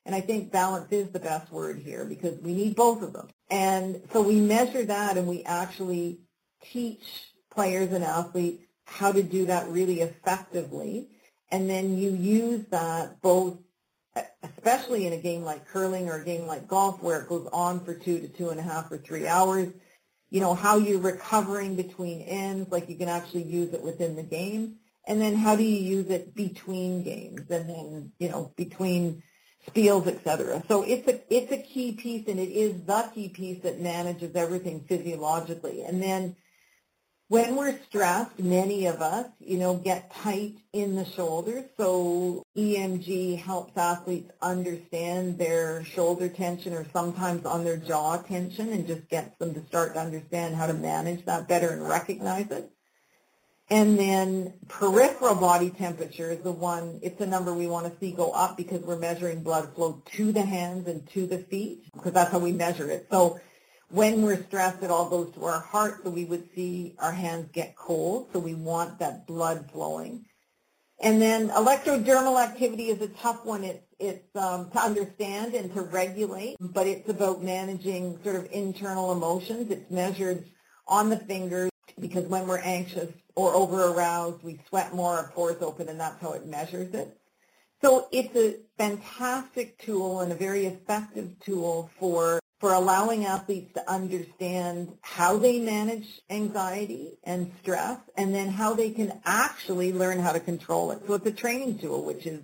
[0.05, 3.29] and I think balance is the best word here because we need both of them.
[3.49, 6.19] And so we measure that and we actually
[6.71, 11.09] teach players and athletes how to do that really effectively.
[11.51, 13.57] And then you use that both,
[14.41, 17.83] especially in a game like curling or a game like golf where it goes on
[17.85, 19.69] for two to two and a half or three hours,
[20.29, 24.23] you know, how you're recovering between ends, like you can actually use it within the
[24.23, 24.77] game.
[25.07, 29.21] And then how do you use it between games and then, you know, between
[29.67, 30.63] spiels, et cetera.
[30.67, 34.35] So it's a, it's a key piece and it is the key piece that manages
[34.35, 35.83] everything physiologically.
[35.83, 36.35] And then
[37.33, 41.63] when we're stressed, many of us, you know, get tight in the shoulders.
[41.77, 48.85] So EMG helps athletes understand their shoulder tension or sometimes on their jaw tension and
[48.85, 52.69] just gets them to start to understand how to manage that better and recognize it.
[53.67, 58.11] And then peripheral body temperature is the one, it's the number we want to see
[58.11, 62.13] go up because we're measuring blood flow to the hands and to the feet because
[62.13, 63.07] that's how we measure it.
[63.09, 63.39] So
[63.89, 67.49] when we're stressed, it all goes to our heart, so we would see our hands
[67.53, 70.25] get cold, so we want that blood flowing.
[70.99, 73.63] And then electrodermal activity is a tough one.
[73.63, 79.11] It's, it's um, to understand and to regulate, but it's about managing sort of internal
[79.11, 79.69] emotions.
[79.69, 80.45] It's measured
[80.87, 85.89] on the fingers because when we're anxious or over-aroused, we sweat more, our pores open,
[85.89, 87.17] and that's how it measures it.
[87.83, 93.91] So it's a fantastic tool and a very effective tool for for allowing athletes to
[93.91, 100.31] understand how they manage anxiety and stress and then how they can actually learn how
[100.31, 100.99] to control it.
[101.05, 102.41] So it's a training tool, which is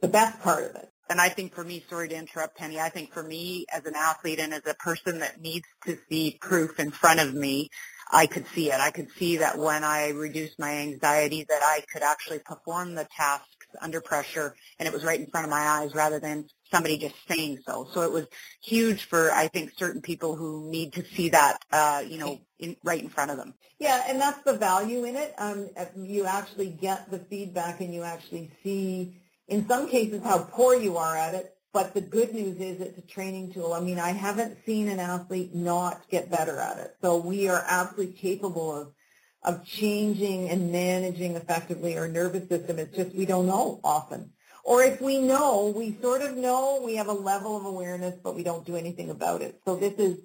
[0.00, 0.88] the best part of it.
[1.08, 3.94] And I think for me, sorry to interrupt, Penny, I think for me as an
[3.96, 7.70] athlete and as a person that needs to see proof in front of me,
[8.12, 8.78] I could see it.
[8.78, 13.08] I could see that when I reduced my anxiety that I could actually perform the
[13.16, 16.98] tasks under pressure and it was right in front of my eyes rather than somebody
[16.98, 17.86] just saying so.
[17.92, 18.26] So it was
[18.62, 22.76] huge for I think certain people who need to see that uh, you know in,
[22.84, 23.54] right in front of them.
[23.78, 25.34] Yeah, and that's the value in it.
[25.38, 30.74] Um, you actually get the feedback and you actually see in some cases how poor
[30.74, 31.54] you are at it.
[31.72, 33.72] But the good news is it's a training tool.
[33.72, 36.96] I mean, I haven't seen an athlete not get better at it.
[37.00, 38.92] So we are absolutely capable of
[39.42, 42.78] of changing and managing effectively our nervous system.
[42.78, 44.32] It's just we don't know often.
[44.64, 48.36] Or if we know, we sort of know, we have a level of awareness, but
[48.36, 49.60] we don't do anything about it.
[49.64, 50.18] So this is,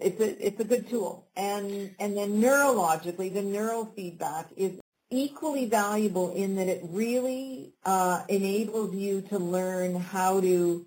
[0.00, 1.28] it's a, it's a good tool.
[1.36, 8.94] And, and then neurologically, the neurofeedback is equally valuable in that it really uh, enables
[8.94, 10.86] you to learn how to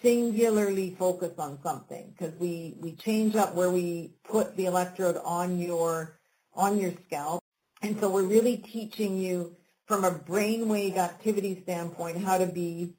[0.00, 5.58] singularly focus on something because we, we change up where we put the electrode on
[5.58, 6.15] your
[6.56, 7.42] on your scalp.
[7.82, 12.94] And so we're really teaching you from a brainwave activity standpoint how to be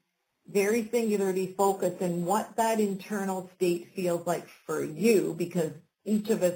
[0.48, 5.72] very singularly focused and what that internal state feels like for you because
[6.06, 6.54] each of us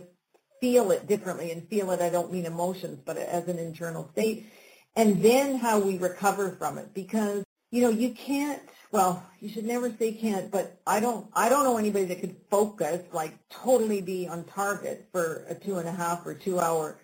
[0.61, 4.45] feel it differently and feel it, I don't mean emotions, but as an internal state.
[4.95, 8.61] And then how we recover from it because, you know, you can't,
[8.91, 12.36] well, you should never say can't, but I don't, I don't know anybody that could
[12.49, 16.99] focus, like totally be on target for a two and a half or two hour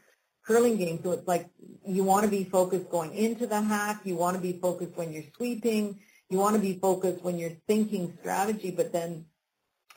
[0.45, 0.99] curling game.
[1.03, 1.49] So it's like
[1.85, 4.01] you want to be focused going into the hack.
[4.03, 5.99] You want to be focused when you're sweeping.
[6.29, 8.71] You want to be focused when you're thinking strategy.
[8.71, 9.25] But then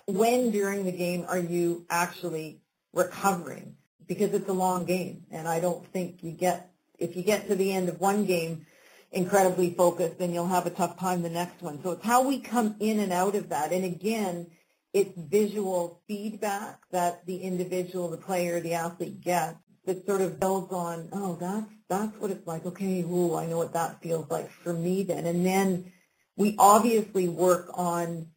[0.07, 2.61] when during the game are you actually
[2.93, 3.77] recovering?
[4.07, 5.25] Because it's a long game.
[5.31, 8.67] And I don't think you get, if you get to the end of one game,
[9.13, 11.83] incredibly focused, then you'll have a tough time the next one.
[11.83, 13.73] So it's how we come in and out of that.
[13.73, 14.47] And again,
[14.93, 20.73] it's visual feedback that the individual, the player, the athlete gets that sort of builds
[20.73, 22.67] on, oh, that's, that's what it's like.
[22.67, 25.27] Okay, ooh, I know what that feels like for me then.
[25.27, 25.93] And then
[26.37, 28.29] we obviously work on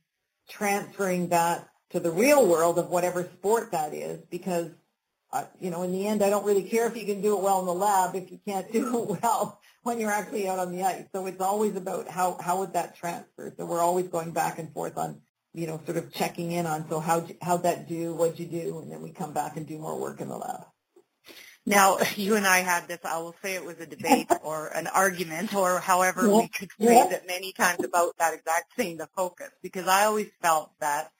[0.49, 4.71] transferring that to the real world of whatever sport that is because
[5.31, 7.41] uh, you know, in the end, I don't really care if you can do it
[7.41, 10.71] well in the lab if you can't do it well when you're actually out on
[10.71, 11.05] the ice.
[11.13, 13.53] So it's always about how how would that transfer.
[13.57, 15.21] So we're always going back and forth on,
[15.53, 18.79] you know, sort of checking in on so how how'd that do, what'd you do,
[18.79, 20.65] and then we come back and do more work in the lab.
[21.65, 24.87] Now, you and I had this, I will say it was a debate or an
[24.87, 26.37] argument or however yeah.
[26.37, 27.13] we could phrase yeah.
[27.13, 31.11] it many times about that exact thing, the focus, because I always felt that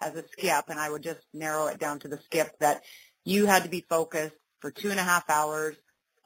[0.00, 2.82] as a skip, and I would just narrow it down to the skip, that
[3.24, 5.76] you had to be focused for two and a half hours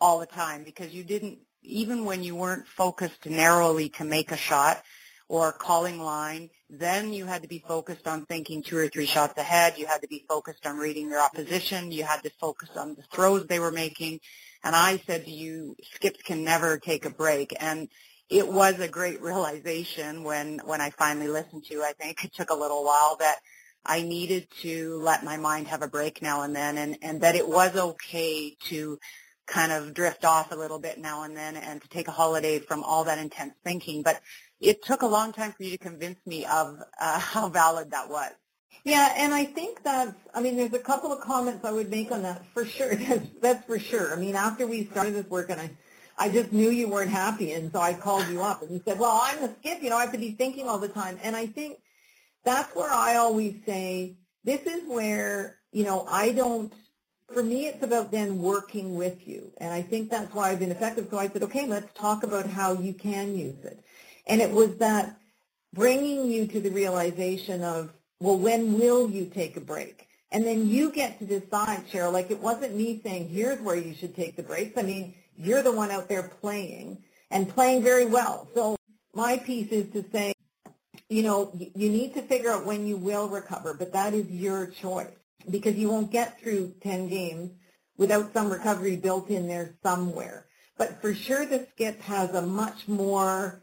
[0.00, 4.37] all the time because you didn't, even when you weren't focused narrowly to make a
[4.37, 4.83] shot
[5.29, 9.37] or calling line, then you had to be focused on thinking two or three shots
[9.38, 9.74] ahead.
[9.76, 11.92] You had to be focused on reading your opposition.
[11.92, 14.20] You had to focus on the throws they were making.
[14.64, 17.55] And I said to you, skips can never take a break.
[17.61, 17.88] And
[18.29, 21.83] it was a great realization when, when I finally listened to.
[21.83, 23.37] I think it took a little while that
[23.85, 27.37] I needed to let my mind have a break now and then and, and that
[27.37, 28.98] it was okay to
[29.46, 32.59] kind of drift off a little bit now and then and to take a holiday
[32.59, 34.02] from all that intense thinking.
[34.02, 34.20] But
[34.61, 38.09] it took a long time for you to convince me of uh, how valid that
[38.11, 38.32] was.
[38.85, 42.12] Yeah, and I think that's, I mean, there's a couple of comments I would make
[42.12, 42.94] on that for sure.
[42.94, 44.12] That's, that's for sure.
[44.12, 45.70] I mean, after we started this work and I,
[46.16, 49.00] I just knew you weren't happy and so I called you up and you said,
[49.00, 51.18] well, I'm the skip, you know, I have to be thinking all the time.
[51.24, 51.78] And I think
[52.44, 56.72] that's where I always say, this is where, you know, I don't,
[57.32, 59.52] for me, it's about then working with you.
[59.58, 61.08] And I think that's why I've been effective.
[61.10, 63.82] So I said, okay, let's talk about how you can use it.
[64.26, 65.18] And it was that
[65.72, 70.08] bringing you to the realization of, well, when will you take a break?
[70.32, 73.94] And then you get to decide, Cheryl, like it wasn't me saying, here's where you
[73.94, 74.78] should take the breaks.
[74.78, 76.98] I mean, you're the one out there playing
[77.30, 78.48] and playing very well.
[78.54, 78.76] So
[79.14, 80.32] my piece is to say,
[81.08, 84.66] you know, you need to figure out when you will recover, but that is your
[84.66, 85.12] choice
[85.51, 87.51] because you won't get through 10 games
[87.96, 90.46] without some recovery built in there somewhere.
[90.79, 93.62] But for sure the skip has a much more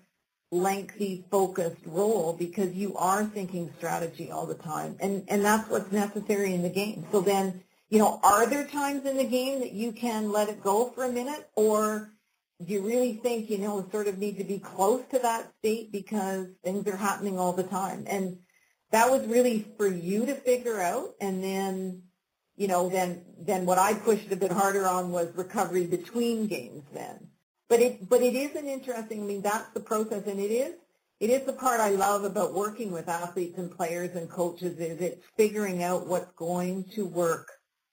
[0.52, 5.92] lengthy focused role because you are thinking strategy all the time and and that's what's
[5.92, 9.72] necessary in the game so then you know are there times in the game that
[9.72, 12.14] you can let it go for a minute or
[12.66, 15.92] do you really think, you know, sort of need to be close to that state
[15.92, 18.06] because things are happening all the time?
[18.08, 18.38] And
[18.94, 21.16] that was really for you to figure out.
[21.20, 22.04] And then,
[22.56, 26.84] you know, then, then what I pushed a bit harder on was recovery between games
[26.94, 27.28] then.
[27.68, 30.76] But it, but it is an interesting, I mean, that's the process and it is,
[31.20, 35.02] it is the part I love about working with athletes and players and coaches is
[35.02, 37.50] it's figuring out what's going to work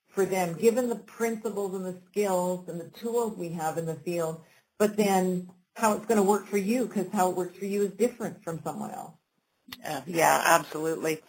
[0.08, 3.94] for them, given the principles and the skills and the tools we have in the
[3.94, 4.42] field
[4.80, 7.82] but then how it's going to work for you because how it works for you
[7.84, 9.12] is different from someone else.
[9.86, 11.20] Uh, yeah, absolutely.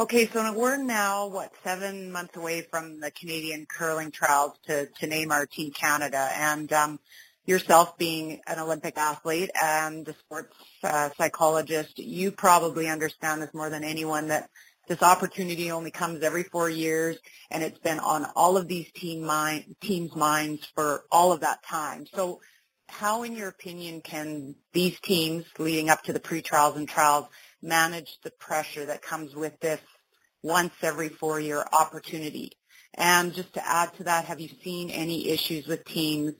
[0.00, 5.06] Okay, so we're now, what, seven months away from the Canadian curling trials to, to
[5.06, 6.30] name our Team Canada.
[6.34, 6.98] And um,
[7.44, 13.68] yourself being an Olympic athlete and a sports uh, psychologist, you probably understand this more
[13.68, 14.48] than anyone that
[14.88, 17.16] this opportunity only comes every four years,
[17.50, 21.62] and it's been on all of these team mind, teams' minds for all of that
[21.62, 22.06] time.
[22.14, 22.40] So
[22.88, 27.26] how, in your opinion, can these teams leading up to the pre-trials and trials
[27.62, 29.80] manage the pressure that comes with this
[30.42, 32.52] once every four-year opportunity?
[32.94, 36.34] And just to add to that, have you seen any issues with teams,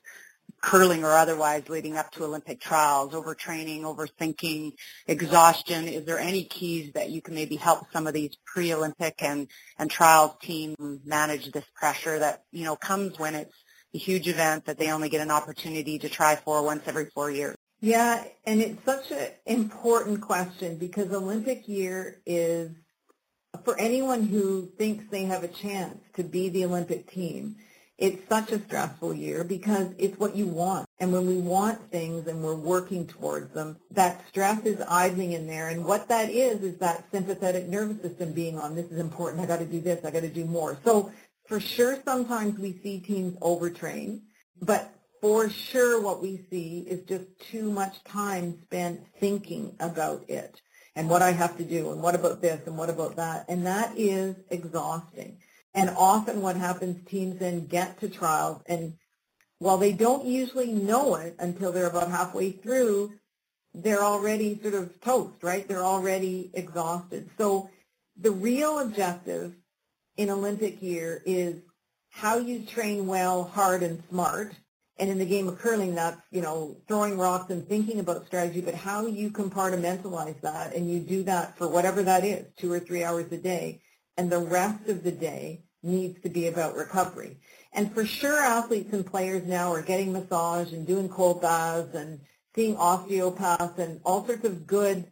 [0.63, 4.73] curling or otherwise, leading up to Olympic trials, overtraining, overthinking,
[5.07, 5.89] exhaustion?
[5.89, 9.91] Is there any keys that you can maybe help some of these pre-Olympic and, and
[9.91, 13.57] trials teams manage this pressure that, you know, comes when it's
[13.95, 17.31] a huge event that they only get an opportunity to try for once every four
[17.31, 17.57] years.
[17.83, 22.71] Yeah, and it's such an important question because Olympic year is
[23.65, 27.57] for anyone who thinks they have a chance to be the Olympic team.
[27.99, 30.87] It's such a stressful year because it's what you want.
[31.01, 35.49] And when we want things and we're working towards them, that stress is idling in
[35.49, 35.69] there.
[35.69, 39.47] And what that is, is that sympathetic nervous system being on, this is important, I
[39.47, 40.79] got to do this, I got to do more.
[40.85, 41.11] So
[41.49, 44.21] for sure, sometimes we see teams overtrain,
[44.61, 50.61] but for sure what we see is just too much time spent thinking about it
[50.97, 53.47] and what I have to do and what about this and what about that.
[53.49, 55.39] And that is exhausting.
[55.75, 58.95] And often what happens, teams then get to trials and
[59.61, 63.13] while they don't usually know it until they're about halfway through,
[63.73, 65.69] they're already sort of toast, right?
[65.69, 67.31] They're already exhausted.
[67.39, 67.71] So
[68.21, 69.55] the real objective
[70.17, 71.63] in Olympic year is
[72.11, 74.53] how you train well, hard, and smart.
[75.03, 78.61] And in the game of curling, that's, you know, throwing rocks and thinking about strategy,
[78.61, 82.79] but how you compartmentalize that and you do that for whatever that is, two or
[82.79, 83.83] three hours a day.
[84.17, 87.39] And the rest of the day needs to be about recovery.
[87.73, 92.21] And for sure, athletes and players now are getting massage and doing cold baths and
[92.55, 95.11] seeing osteopaths and all sorts of good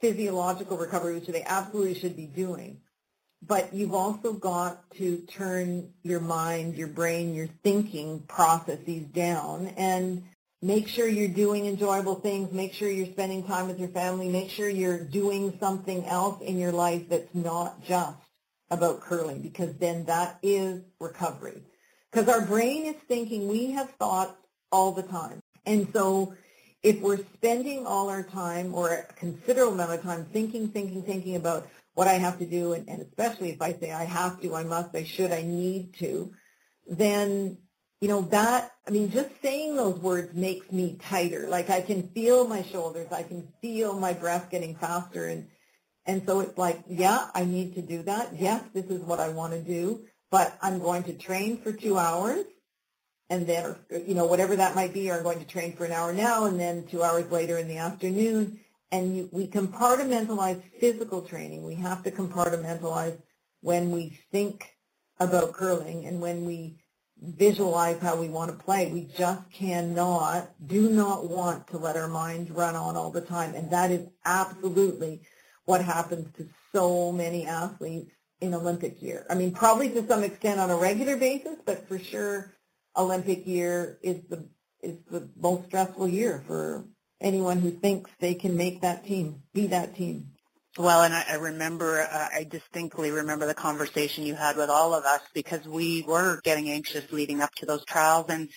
[0.00, 2.82] physiological recovery, which they absolutely should be doing.
[3.46, 10.24] But you've also got to turn your mind, your brain, your thinking processes down and
[10.62, 12.52] make sure you're doing enjoyable things.
[12.52, 14.28] Make sure you're spending time with your family.
[14.28, 18.16] Make sure you're doing something else in your life that's not just
[18.70, 21.60] about curling because then that is recovery.
[22.10, 24.36] Because our brain is thinking, we have thoughts
[24.72, 25.40] all the time.
[25.66, 26.34] And so
[26.82, 31.36] if we're spending all our time or a considerable amount of time thinking, thinking, thinking
[31.36, 34.54] about what I have to do, and, and especially if I say I have to,
[34.54, 36.32] I must, I should, I need to,
[36.86, 37.58] then,
[38.00, 41.46] you know, that, I mean, just saying those words makes me tighter.
[41.48, 45.26] Like I can feel my shoulders, I can feel my breath getting faster.
[45.26, 45.48] And,
[46.04, 48.34] and so it's like, yeah, I need to do that.
[48.38, 51.96] Yes, this is what I want to do but I'm going to train for two
[51.96, 52.44] hours
[53.30, 56.12] and then, you know, whatever that might be, I'm going to train for an hour
[56.12, 58.58] now and then two hours later in the afternoon.
[58.92, 61.64] And you, we compartmentalize physical training.
[61.64, 63.18] We have to compartmentalize
[63.60, 64.76] when we think
[65.18, 66.78] about curling and when we
[67.20, 68.90] visualize how we want to play.
[68.92, 73.54] We just cannot, do not want to let our minds run on all the time.
[73.54, 75.22] And that is absolutely
[75.64, 78.10] what happens to so many athletes
[78.40, 79.26] in Olympic year.
[79.30, 82.54] I mean, probably to some extent on a regular basis, but for sure,
[82.96, 84.46] Olympic year is the
[84.82, 86.84] is the most stressful year for
[87.24, 90.28] anyone who thinks they can make that team, be that team.
[90.76, 94.92] Well, and I, I remember, uh, I distinctly remember the conversation you had with all
[94.92, 98.48] of us because we were getting anxious leading up to those trials, and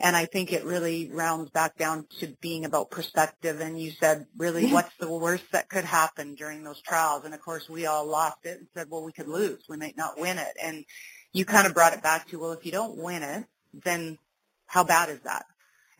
[0.00, 3.60] and I think it really rounds back down to being about perspective.
[3.60, 4.74] And you said, really, yeah.
[4.74, 7.24] what's the worst that could happen during those trials?
[7.24, 9.62] And of course, we all lost it and said, well, we could lose.
[9.68, 10.56] We might not win it.
[10.60, 10.84] And
[11.32, 13.44] you kind of brought it back to, well, if you don't win it,
[13.84, 14.18] then
[14.66, 15.44] how bad is that?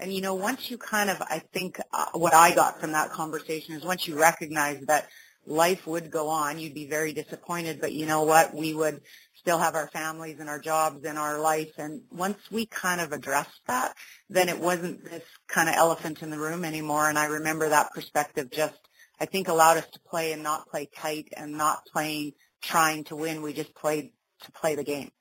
[0.03, 3.11] And you know, once you kind of, I think uh, what I got from that
[3.11, 5.09] conversation is once you recognize that
[5.47, 8.53] life would go on, you'd be very disappointed, but you know what?
[8.53, 9.01] We would
[9.37, 11.71] still have our families and our jobs and our life.
[11.79, 13.95] And once we kind of addressed that,
[14.29, 17.09] then it wasn't this kind of elephant in the room anymore.
[17.09, 18.79] And I remember that perspective just,
[19.21, 23.15] I think, allowed us to play and not play tight and not playing trying to
[23.15, 23.41] win.
[23.41, 24.11] We just played
[24.43, 25.13] to play the game.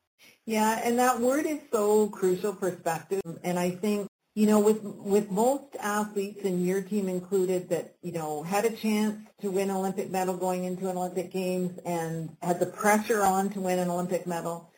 [0.45, 3.21] Yeah, and that word is so crucial, perspective.
[3.43, 8.13] And I think you know, with with most athletes and your team included that, you
[8.13, 12.59] know, had a chance to win Olympic medal going into an Olympic Games and had
[12.59, 14.71] the pressure on to win an Olympic medal,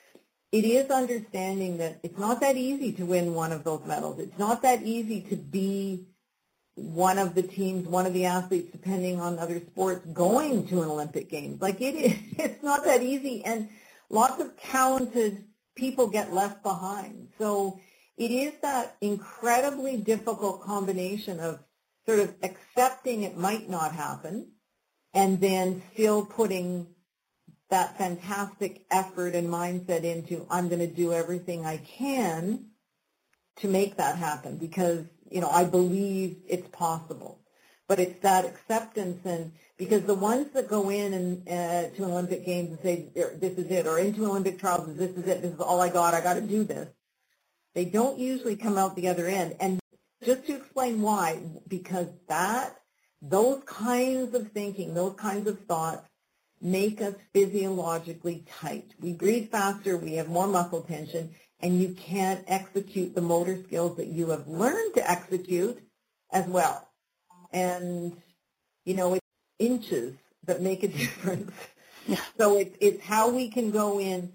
[0.52, 4.20] it is understanding that it's not that easy to win one of those medals.
[4.20, 6.08] It's not that easy to be
[6.76, 10.90] one of the teams, one of the athletes, depending on other sports, going to an
[10.90, 11.62] Olympic Games.
[11.62, 13.70] Like it is, it's not that easy, and
[14.10, 15.44] lots of talented
[15.76, 17.30] people get left behind.
[17.38, 17.80] So
[18.18, 21.60] it is that incredibly difficult combination of
[22.06, 24.52] sort of accepting it might not happen
[25.14, 26.88] and then still putting
[27.70, 32.68] that fantastic effort and mindset into I'm going to do everything I can
[33.58, 37.40] to make that happen because, you know, I believe it's possible.
[37.88, 42.46] But it's that acceptance and because the ones that go in and uh, to Olympic
[42.46, 45.60] Games and say this is it or into Olympic trials this is it this is
[45.60, 46.88] all I got I got to do this
[47.74, 49.56] they don't usually come out the other end.
[49.60, 49.80] And
[50.24, 52.78] just to explain why, because that,
[53.22, 56.08] those kinds of thinking, those kinds of thoughts
[56.62, 58.94] make us physiologically tight.
[59.00, 63.98] We breathe faster, we have more muscle tension, and you can't execute the motor skills
[63.98, 65.82] that you have learned to execute
[66.32, 66.90] as well.
[67.52, 68.16] And,
[68.86, 69.26] you know, it's
[69.60, 70.16] inches
[70.46, 71.52] that make a difference.
[72.08, 72.18] Yeah.
[72.38, 74.34] So it's, it's how we can go in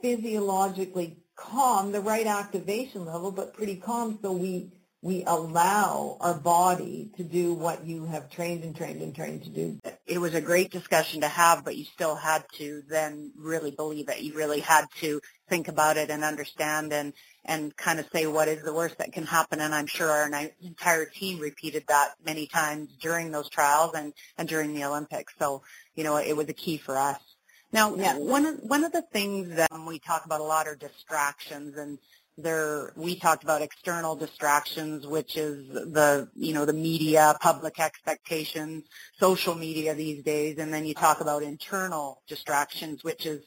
[0.00, 4.70] physiologically calm, the right activation level, but pretty calm so we
[5.02, 9.48] we allow our body to do what you have trained and trained and trained to
[9.48, 9.80] do.
[10.06, 14.10] It was a great discussion to have, but you still had to then really believe
[14.10, 14.20] it.
[14.20, 17.14] You really had to think about it and understand and,
[17.46, 19.60] and kind of say what is the worst that can happen.
[19.60, 20.30] And I'm sure our
[20.60, 25.32] entire team repeated that many times during those trials and, and during the Olympics.
[25.38, 25.62] So,
[25.94, 27.29] you know, it was a key for us.
[27.72, 28.16] Now, yeah.
[28.16, 31.76] one of one of the things that um, we talk about a lot are distractions,
[31.76, 31.98] and
[32.36, 38.84] there we talked about external distractions, which is the you know the media, public expectations,
[39.18, 43.44] social media these days, and then you talk about internal distractions, which is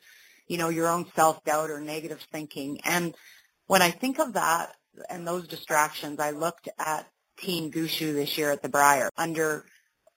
[0.48, 2.80] you know your own self doubt or negative thinking.
[2.86, 3.16] And
[3.68, 4.74] when I think of that
[5.10, 7.08] and those distractions, I looked at
[7.38, 9.66] Team Gushue this year at the Brier under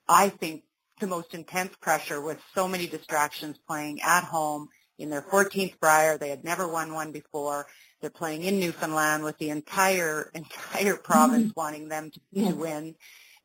[0.08, 0.62] I think
[1.00, 4.68] the most intense pressure with so many distractions playing at home
[4.98, 6.18] in their 14th Brier.
[6.18, 7.66] They had never won one before.
[8.00, 11.60] They're playing in Newfoundland with the entire entire province mm-hmm.
[11.60, 12.94] wanting them to, to win,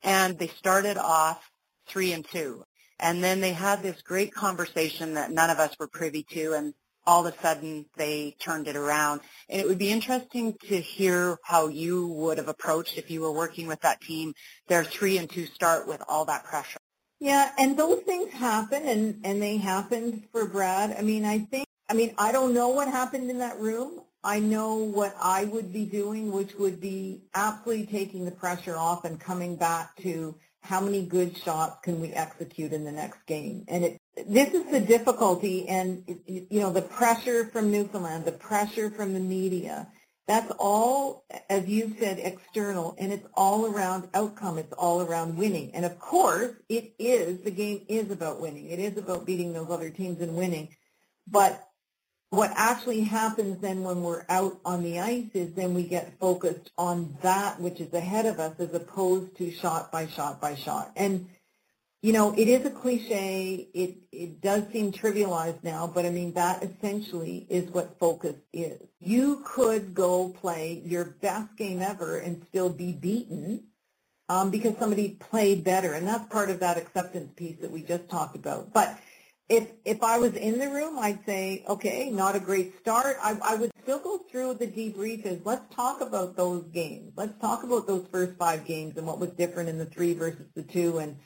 [0.04, 1.52] and they started off
[1.88, 2.64] three and two,
[2.99, 6.74] and then they had this great conversation that none of us were privy to, and
[7.08, 9.22] all of a sudden they turned it around.
[9.49, 13.32] And it would be interesting to hear how you would have approached if you were
[13.32, 14.34] working with that team.
[14.68, 16.80] Their three and two start with all that pressure.
[17.22, 20.95] Yeah, and those things happen, and and they happened for Brad.
[20.97, 24.01] I mean, I think, I mean, I don't know what happened in that room.
[24.24, 29.05] I know what I would be doing, which would be absolutely taking the pressure off
[29.05, 33.65] and coming back to how many good shots can we execute in the next game.
[33.67, 33.97] And it,
[34.28, 39.19] this is the difficulty, and you know, the pressure from Newfoundland, the pressure from the
[39.19, 39.88] media
[40.28, 44.57] that's all, as you said, external, and it's all around outcome.
[44.57, 45.72] It's all around winning.
[45.74, 48.69] And of course, it is, the game is about winning.
[48.69, 50.69] It is about beating those other teams and winning.
[51.28, 51.61] But
[52.30, 56.72] what actually happens then when we're out on the ice is then we get focused
[56.78, 60.91] on that which is ahead of us as opposed to shot by shot by shot.
[60.95, 61.28] And
[62.02, 63.68] you know, it is a cliche.
[63.74, 68.80] It it does seem trivialized now, but I mean that essentially is what focus is.
[68.99, 73.66] You could go play your best game ever and still be beaten
[74.30, 78.10] um, because somebody played better, and that's part of that acceptance piece that we just
[78.10, 78.74] talked about.
[78.74, 78.97] But
[79.47, 83.18] if if I was in the room, I'd say, okay, not a great start.
[83.22, 85.41] I, I would still go through the debriefs.
[85.45, 87.12] Let's talk about those games.
[87.16, 90.47] Let's talk about those first five games and what was different in the three versus
[90.56, 91.18] the two and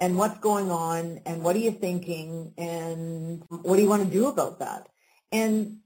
[0.00, 4.10] and what's going on and what are you thinking and what do you want to
[4.10, 4.88] do about that?
[5.30, 5.78] And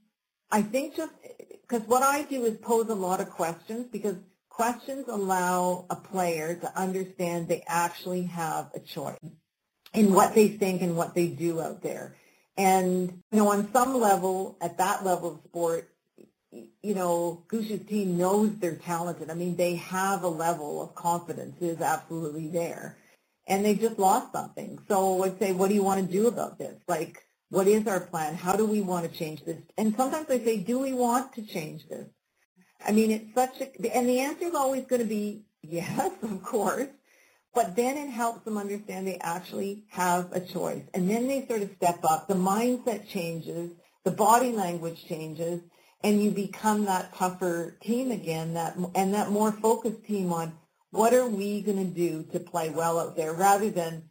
[0.49, 1.11] I think just
[1.61, 4.15] because what I do is pose a lot of questions because
[4.49, 9.19] questions allow a player to understand they actually have a choice
[9.93, 12.15] in what they think and what they do out there.
[12.57, 15.89] And, you know, on some level, at that level of sport,
[16.51, 19.29] you know, Gushue's team knows they're talented.
[19.29, 22.97] I mean, they have a level of confidence is absolutely there
[23.47, 24.79] and they just lost something.
[24.87, 26.75] So I'd say, what do you want to do about this?
[26.87, 28.35] Like, what is our plan?
[28.35, 29.57] How do we want to change this?
[29.77, 32.07] And sometimes I say, do we want to change this?
[32.85, 36.43] I mean, it's such a, and the answer is always going to be yes, of
[36.43, 36.89] course.
[37.53, 40.83] But then it helps them understand they actually have a choice.
[40.93, 42.27] And then they sort of step up.
[42.27, 43.71] The mindset changes.
[44.03, 45.61] The body language changes.
[46.03, 50.53] And you become that tougher team again, that, and that more focused team on
[50.95, 54.03] what are we going to do to play well out there rather than,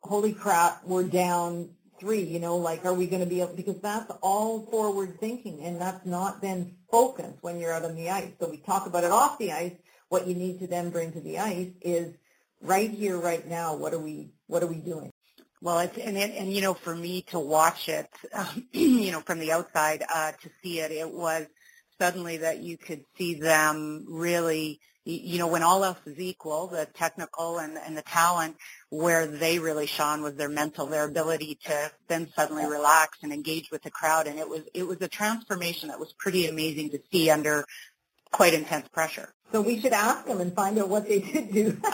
[0.00, 1.68] holy crap, we're down
[2.00, 5.60] three, you know, like are we going to be able, because that's all forward thinking
[5.62, 8.30] and that's not then focus when you're out on the ice.
[8.40, 9.74] So we talk about it off the ice.
[10.08, 12.14] What you need to then bring to the ice is
[12.62, 15.10] right here, right now, what are we, what are we doing?
[15.60, 19.20] Well, it's and it, and you know, for me to watch it, um, you know,
[19.20, 21.46] from the outside uh, to see it, it was
[21.98, 26.86] suddenly that you could see them really you know, when all else is equal, the
[26.94, 28.56] technical and, and the talent,
[28.88, 33.70] where they really shone was their mental, their ability to then suddenly relax and engage
[33.70, 34.26] with the crowd.
[34.26, 37.64] And it was, it was a transformation that was pretty amazing to see under
[38.32, 39.34] quite intense pressure.
[39.52, 41.76] So we should ask them and find out what they did do.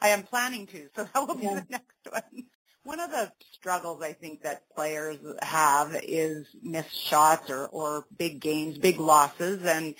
[0.00, 1.54] I am planning to, so that will be yeah.
[1.54, 2.44] the next one.
[2.84, 8.40] One of the struggles I think that players have is missed shots or, or big
[8.40, 9.94] games, big losses, and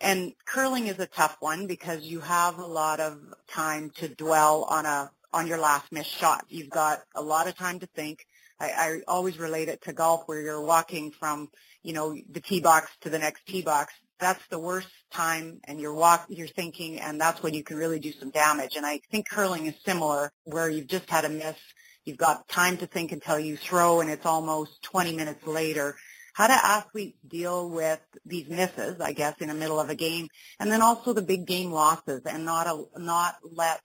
[0.00, 4.64] and curling is a tough one because you have a lot of time to dwell
[4.64, 6.44] on a on your last missed shot.
[6.48, 8.26] You've got a lot of time to think.
[8.58, 11.48] I, I always relate it to golf where you're walking from,
[11.82, 13.94] you know, the tee box to the next tee box.
[14.18, 18.00] That's the worst time and you're walk you're thinking and that's when you can really
[18.00, 18.76] do some damage.
[18.76, 21.56] And I think curling is similar where you've just had a miss.
[22.04, 25.96] You've got time to think until you throw and it's almost 20 minutes later
[26.34, 30.28] how do athletes deal with these misses, I guess, in the middle of a game,
[30.58, 33.80] and then also the big game losses, and not a, not let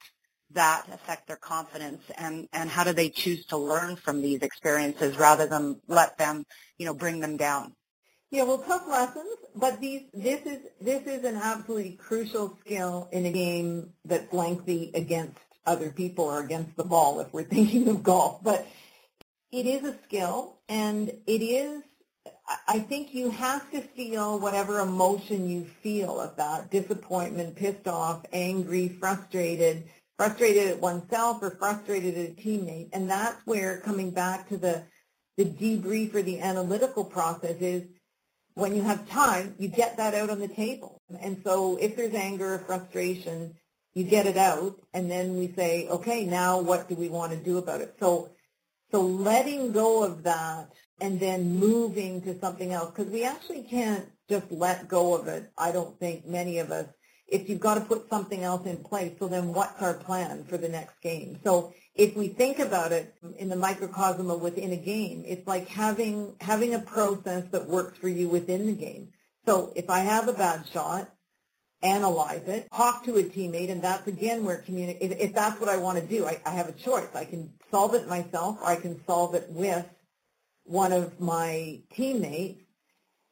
[0.52, 5.18] that affect their confidence, and and how do they choose to learn from these experiences
[5.18, 6.46] rather than let them,
[6.78, 7.74] you know, bring them down?
[8.32, 13.26] Yeah, well, tough lessons, but these this is this is an absolutely crucial skill in
[13.26, 18.04] a game that's lengthy against other people or against the ball if we're thinking of
[18.04, 18.68] golf, but
[19.52, 21.82] it is a skill and it is
[22.68, 28.88] I think you have to feel whatever emotion you feel that disappointment, pissed off, angry,
[28.88, 29.86] frustrated,
[30.18, 32.90] frustrated at oneself or frustrated at a teammate.
[32.94, 34.84] And that's where coming back to the,
[35.38, 37.84] the debrief or the analytical process is
[38.54, 41.02] when you have time, you get that out on the table.
[41.20, 43.56] And so if there's anger or frustration,
[43.96, 47.38] you get it out and then we say, okay, now what do we want to
[47.38, 47.96] do about it?
[48.00, 48.30] So,
[48.92, 50.70] so letting go of that
[51.02, 55.52] and then moving to something else because we actually can't just let go of it.
[55.58, 56.88] I don't think many of us,
[57.28, 60.58] if you've got to put something else in place, so then what's our plan for
[60.58, 61.40] the next game?
[61.44, 65.68] So if we think about it in the microcosm of within a game, it's like
[65.68, 69.10] having, having a process that works for you within the game.
[69.46, 71.10] So if I have a bad shot,
[71.82, 75.70] analyze it, talk to a teammate, and that's again where community, If, if, that's what
[75.70, 77.10] I want to do, I, I have a choice.
[77.14, 79.86] I can solve it myself, or I can solve it with
[80.66, 82.62] one of my teammates.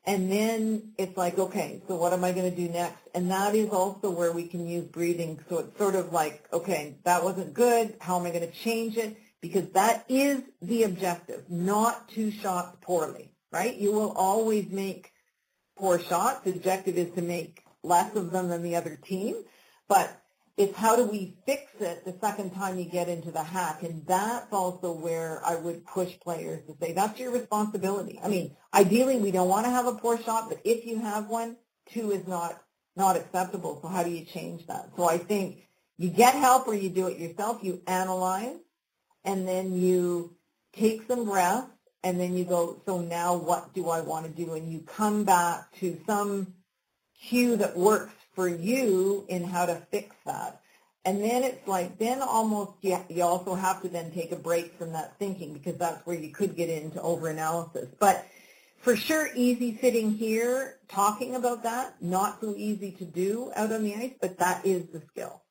[0.06, 3.00] And then it's like, okay, so what am I going to do next?
[3.16, 5.40] And that is also where we can use breathing.
[5.48, 7.96] So it's sort of like, okay, that wasn't good.
[8.02, 9.18] How am I going to change it?
[9.40, 13.76] Because that is the objective, not to shot poorly, right?
[13.76, 15.12] You will always make
[15.78, 16.44] poor shots.
[16.44, 19.44] The objective is to make less of them than the other team.
[19.88, 20.23] But
[20.56, 23.82] it's how do we fix it the second time you get into the hack.
[23.82, 28.20] And that's also where I would push players to say, that's your responsibility.
[28.24, 31.28] I mean, ideally we don't want to have a poor shot, but if you have
[31.28, 31.58] one,
[31.92, 32.62] two is not,
[32.96, 33.80] not acceptable.
[33.82, 34.90] So how do you change that?
[34.96, 37.64] So I think you get help or you do it yourself.
[37.64, 38.58] You analyze
[39.26, 40.36] and then you
[40.74, 41.66] take some breath
[42.04, 44.54] and then you go, so now what do I want to do?
[44.54, 46.54] And you come back to some
[47.28, 50.62] cue that works for you in how to fix that.
[51.06, 54.78] And then it's like, then almost you, you also have to then take a break
[54.78, 57.90] from that thinking because that's where you could get into overanalysis.
[58.00, 58.26] But
[58.78, 63.84] for sure, easy sitting here talking about that, not so easy to do out on
[63.84, 65.42] the ice, but that is the skill.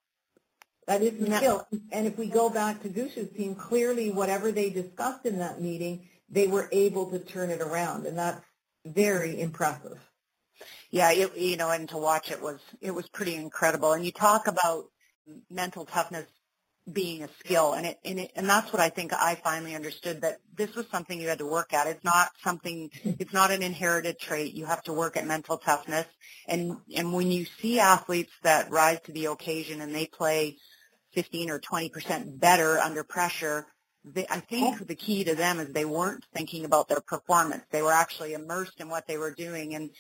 [0.87, 1.39] That is the yeah.
[1.39, 1.67] skill.
[1.93, 6.09] And if we go back to Gushue's team, clearly whatever they discussed in that meeting,
[6.31, 8.07] they were able to turn it around.
[8.07, 8.45] And that's
[8.87, 9.99] very impressive
[10.91, 13.93] yeah, it, you know, and to watch it was it was pretty incredible.
[13.93, 14.85] And you talk about
[15.51, 16.27] mental toughness
[16.93, 20.21] being a skill, and it and it and that's what I think I finally understood
[20.23, 21.87] that this was something you had to work at.
[21.87, 22.91] It's not something.
[23.05, 24.55] It's not an inherited trait.
[24.55, 26.07] You have to work at mental toughness.
[26.49, 30.57] And and when you see athletes that rise to the occasion and they play
[31.15, 33.67] 15 or 20 percent better under pressure,
[34.05, 37.63] they, I think the key to them is they weren't thinking about their performance.
[37.71, 39.91] They were actually immersed in what they were doing, and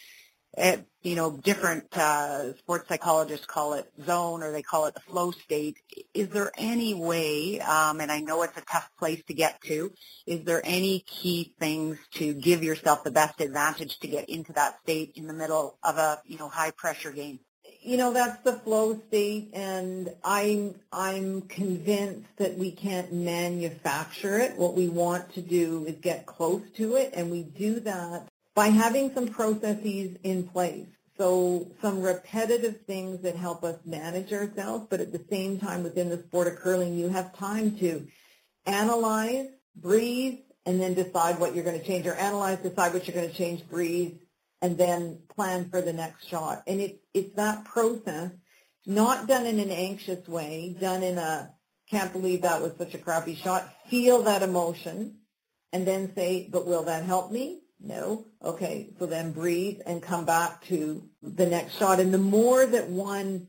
[0.56, 5.00] it, you know, different uh, sports psychologists call it zone or they call it the
[5.00, 5.78] flow state.
[6.14, 9.92] Is there any way, um, and I know it's a tough place to get to,
[10.26, 14.78] is there any key things to give yourself the best advantage to get into that
[14.82, 17.40] state in the middle of a, you know, high pressure game?
[17.80, 24.56] You know, that's the flow state and I'm, I'm convinced that we can't manufacture it.
[24.56, 28.68] What we want to do is get close to it and we do that by
[28.68, 30.86] having some processes in place.
[31.18, 36.08] So some repetitive things that help us manage ourselves, but at the same time within
[36.08, 38.06] the sport of curling, you have time to
[38.66, 43.14] analyze, breathe, and then decide what you're going to change or analyze, decide what you're
[43.14, 44.14] going to change, breathe,
[44.60, 46.62] and then plan for the next shot.
[46.66, 48.30] And it's, it's that process,
[48.86, 51.52] not done in an anxious way, done in a
[51.90, 53.68] can't believe that was such a crappy shot.
[53.88, 55.18] Feel that emotion
[55.72, 57.61] and then say, but will that help me?
[57.82, 58.26] No.
[58.42, 58.90] Okay.
[58.98, 62.00] So then breathe and come back to the next shot.
[62.00, 63.48] And the more that one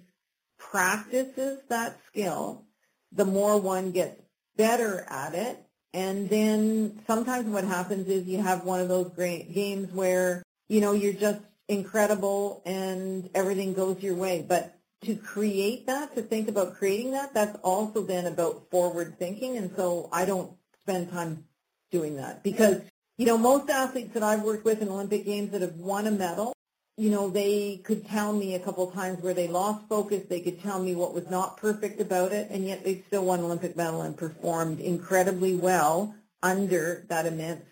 [0.58, 2.66] practices that skill,
[3.12, 4.20] the more one gets
[4.58, 5.64] better at it.
[5.94, 10.82] And then sometimes what happens is you have one of those great games where, you
[10.82, 14.44] know, you're just incredible and everything goes your way.
[14.48, 19.58] But to create that, to think about creating that, that's also then about forward thinking.
[19.58, 21.46] And so I don't spend time
[21.92, 22.82] doing that because
[23.24, 26.12] you know, most athletes that I've worked with in Olympic Games that have won a
[26.12, 26.52] medal,
[26.98, 30.26] you know, they could tell me a couple times where they lost focus.
[30.28, 33.40] They could tell me what was not perfect about it, and yet they still won
[33.40, 37.64] Olympic medal and performed incredibly well under that immense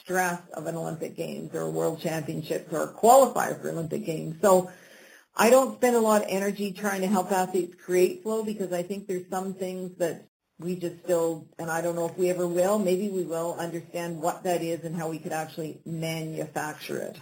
[0.00, 4.34] stress of an Olympic Games or World Championships or qualify for Olympic Games.
[4.42, 4.68] So
[5.36, 8.82] I don't spend a lot of energy trying to help athletes create flow because I
[8.82, 10.24] think there's some things that
[10.58, 14.20] we just still, and I don't know if we ever will, maybe we will understand
[14.20, 17.18] what that is and how we could actually manufacture it.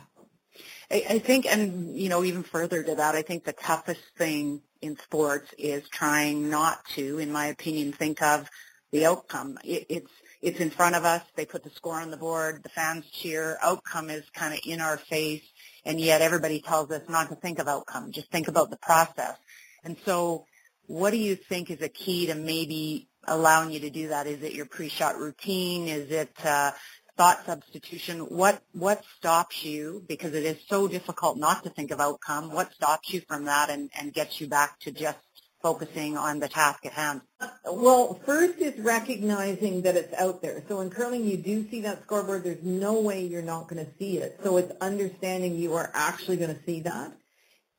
[0.91, 4.63] I, I think, and you know, even further to that, I think the toughest thing
[4.81, 8.49] in sports is trying not to, in my opinion, think of
[8.93, 9.59] the outcome.
[9.65, 10.11] It, it's
[10.43, 11.23] it's in front of us.
[11.35, 12.63] They put the score on the board.
[12.63, 13.59] The fans cheer.
[13.63, 15.43] Outcome is kind of in our face.
[15.85, 18.13] And yet everybody tells us not to think of outcome.
[18.13, 19.37] Just think about the process.
[19.83, 20.45] And so
[20.87, 24.27] what do you think is a key to maybe allowing you to do that?
[24.27, 25.89] Is it your pre-shot routine?
[25.89, 26.73] Is it uh,
[27.17, 28.21] thought substitution?
[28.21, 32.53] What what stops you because it is so difficult not to think of outcome?
[32.53, 35.19] What stops you from that and, and gets you back to just
[35.63, 37.23] focusing on the task at hand?
[37.65, 40.63] Well, first is recognizing that it's out there.
[40.69, 42.45] So in curling, you do see that scoreboard.
[42.45, 44.39] There's no way you're not going to see it.
[44.45, 47.13] So it's understanding you are actually going to see that.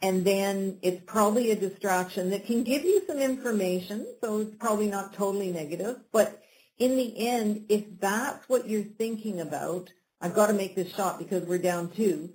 [0.01, 4.05] And then it's probably a distraction that can give you some information.
[4.21, 5.97] So it's probably not totally negative.
[6.11, 6.43] But
[6.77, 9.91] in the end, if that's what you're thinking about,
[10.21, 12.29] I've got to make this shot because we're down two,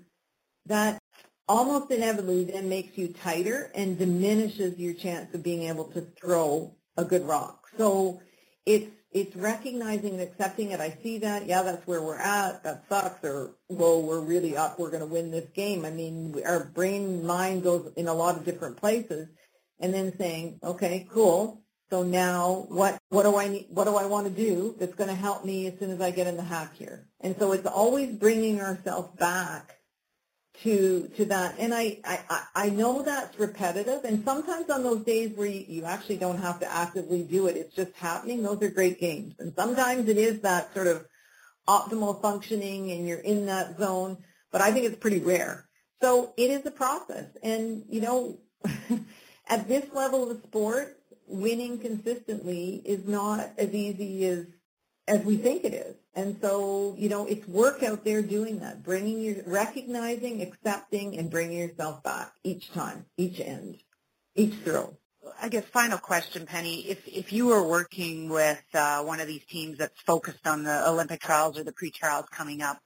[0.66, 0.98] that
[1.48, 6.74] almost inevitably then makes you tighter and diminishes your chance of being able to throw
[6.96, 7.68] a good rock.
[7.76, 8.20] So
[8.66, 10.80] it's it's recognizing and accepting it.
[10.80, 11.46] I see that.
[11.46, 12.64] Yeah, that's where we're at.
[12.64, 13.24] That sucks.
[13.24, 14.78] Or, whoa, we're really up.
[14.78, 15.84] We're going to win this game.
[15.84, 19.28] I mean, our brain mind goes in a lot of different places.
[19.78, 21.62] And then saying, okay, cool.
[21.90, 25.10] So now what, what do I need, what do I want to do that's going
[25.10, 27.06] to help me as soon as I get in the hack here?
[27.20, 29.76] And so it's always bringing ourselves back
[30.62, 31.56] to to that.
[31.58, 35.84] And I, I, I know that's repetitive, and sometimes on those days where you, you
[35.84, 39.34] actually don't have to actively do it, it's just happening, those are great games.
[39.38, 41.06] And sometimes it is that sort of
[41.68, 44.18] optimal functioning and you're in that zone,
[44.50, 45.68] but I think it's pretty rare.
[46.00, 47.26] So it is a process.
[47.42, 48.40] And, you know,
[49.46, 54.46] at this level of sport, winning consistently is not as easy as
[55.08, 55.96] as we think it is.
[56.14, 61.30] And so, you know, it's work out there doing that, bringing your, recognizing, accepting, and
[61.30, 63.78] bringing yourself back each time, each end,
[64.34, 64.96] each throw.
[65.40, 66.80] I guess final question, Penny.
[66.88, 70.88] If if you were working with uh, one of these teams that's focused on the
[70.88, 72.78] Olympic trials or the pre-trials coming up,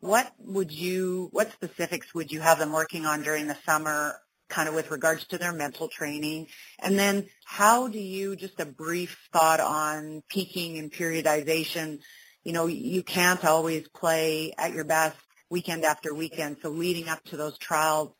[0.00, 4.16] what would you, what specifics would you have them working on during the summer
[4.50, 6.48] kind of with regards to their mental training?
[6.78, 12.00] And then how do you, just a brief thought on peaking and periodization,
[12.44, 15.16] you know, you can't always play at your best
[15.50, 16.58] weekend after weekend.
[16.62, 18.12] So leading up to those trials,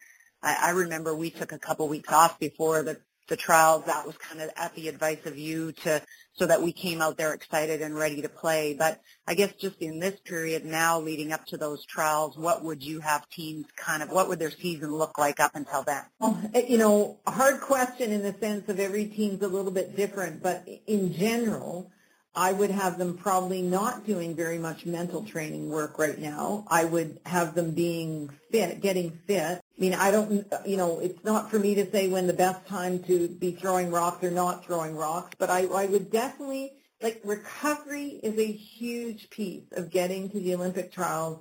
[0.43, 2.99] I, I remember we took a couple weeks off before the
[3.29, 6.03] the trials, that was kind of at the advice of you to
[6.35, 8.75] so that we came out there excited and ready to play.
[8.75, 12.83] But I guess just in this period now leading up to those trials, what would
[12.83, 16.03] you have teams kind of, what would their season look like up until then?
[16.18, 19.70] Well, eh, you know, a hard question in the sense of every team's a little
[19.70, 21.91] bit different, but in general,
[22.37, 26.64] I would have them probably not doing very much mental training work right now.
[26.68, 29.61] I would have them being fit, getting fit.
[29.61, 32.66] I mean, I don't, you know, it's not for me to say when the best
[32.66, 37.20] time to be throwing rocks or not throwing rocks, but I, I would definitely, like
[37.24, 41.41] recovery is a huge piece of getting to the Olympic trials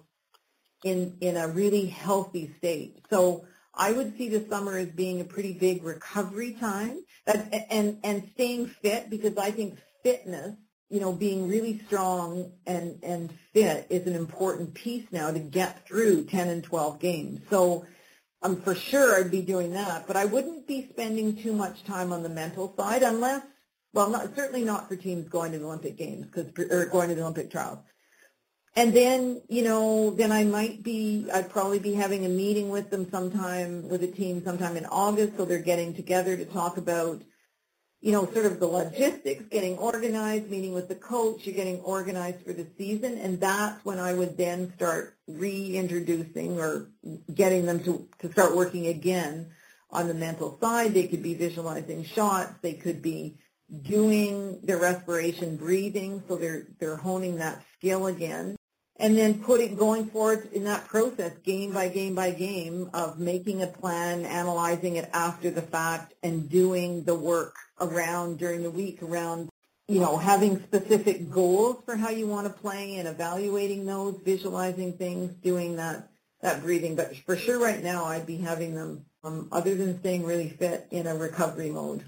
[0.83, 2.99] in, in a really healthy state.
[3.09, 7.97] So I would see the summer as being a pretty big recovery time that, and,
[8.03, 10.55] and staying fit because I think fitness
[10.89, 15.87] you know, being really strong and, and fit is an important piece now to get
[15.87, 17.41] through 10 and 12 games.
[17.49, 17.85] So
[18.41, 22.11] um, for sure I'd be doing that, but I wouldn't be spending too much time
[22.11, 23.43] on the mental side unless,
[23.93, 27.15] well, not, certainly not for teams going to the Olympic Games because, or going to
[27.15, 27.79] the Olympic trials.
[28.75, 32.89] And then, you know, then I might be, I'd probably be having a meeting with
[32.89, 37.21] them sometime, with a team sometime in August, so they're getting together to talk about
[38.03, 42.45] you know, sort of the logistics, getting organized, meeting with the coach, you're getting organized
[42.45, 46.89] for the season, and that's when I would then start reintroducing or
[47.33, 49.51] getting them to, to start working again
[49.89, 50.93] on the mental side.
[50.93, 52.51] They could be visualizing shots.
[52.61, 53.37] They could be
[53.83, 58.57] doing their respiration breathing, so they're, they're honing that skill again
[58.97, 63.63] and then putting going forward in that process game by game by game of making
[63.63, 69.01] a plan analyzing it after the fact and doing the work around during the week
[69.01, 69.49] around
[69.87, 74.93] you know having specific goals for how you want to play and evaluating those visualizing
[74.93, 76.09] things doing that
[76.41, 76.95] that breathing.
[76.95, 80.87] But for sure right now i'd be having them um, other than staying really fit
[80.91, 82.03] in a recovery mode.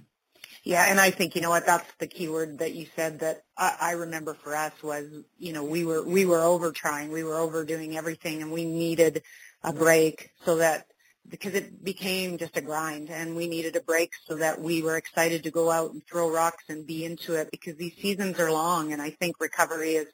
[0.63, 3.43] Yeah, and I think you know what that's the key word that you said that
[3.55, 5.05] I, I remember for us was
[5.37, 9.21] you know we were we were over trying, we were overdoing everything, and we needed
[9.63, 10.87] a break so that
[11.29, 14.97] because it became just a grind, and we needed a break so that we were
[14.97, 18.51] excited to go out and throw rocks and be into it because these seasons are
[18.51, 20.07] long, and I think recovery is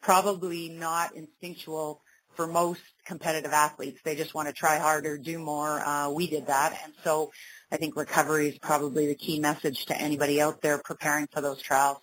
[0.00, 2.02] probably not instinctual
[2.34, 4.00] for most competitive athletes.
[4.04, 5.80] They just want to try harder, do more.
[5.80, 7.32] Uh, we did that, and so
[7.72, 11.60] I think recovery is probably the key message to anybody out there preparing for those
[11.60, 11.98] trials.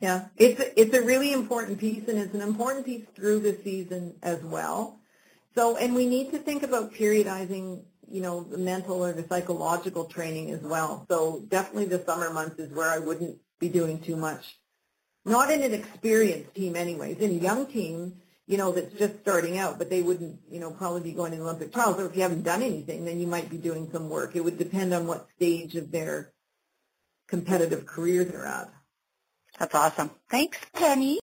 [0.00, 3.58] Yeah, it's a, it's a really important piece, and it's an important piece through the
[3.62, 4.98] season as well.
[5.54, 10.04] So, and we need to think about periodizing, you know, the mental or the psychological
[10.04, 11.06] training as well.
[11.08, 14.58] So, definitely the summer months is where I wouldn't be doing too much.
[15.24, 17.18] Not in an experienced team, anyways.
[17.18, 18.14] In a young team,
[18.46, 21.40] you know, that's just starting out, but they wouldn't, you know, probably be going to
[21.40, 22.00] Olympic trials.
[22.00, 24.34] Or if you haven't done anything, then you might be doing some work.
[24.34, 26.32] It would depend on what stage of their
[27.28, 28.68] competitive career they're at.
[29.58, 30.10] That's awesome.
[30.30, 31.20] Thanks, Penny.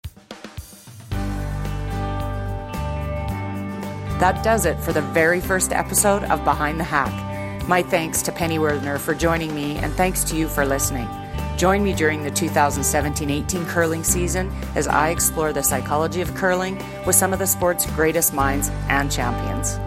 [4.18, 7.68] That does it for the very first episode of Behind the Hack.
[7.68, 11.08] My thanks to Penny Werthner for joining me, and thanks to you for listening.
[11.56, 16.80] Join me during the 2017 18 curling season as I explore the psychology of curling
[17.06, 19.78] with some of the sport's greatest minds and champions.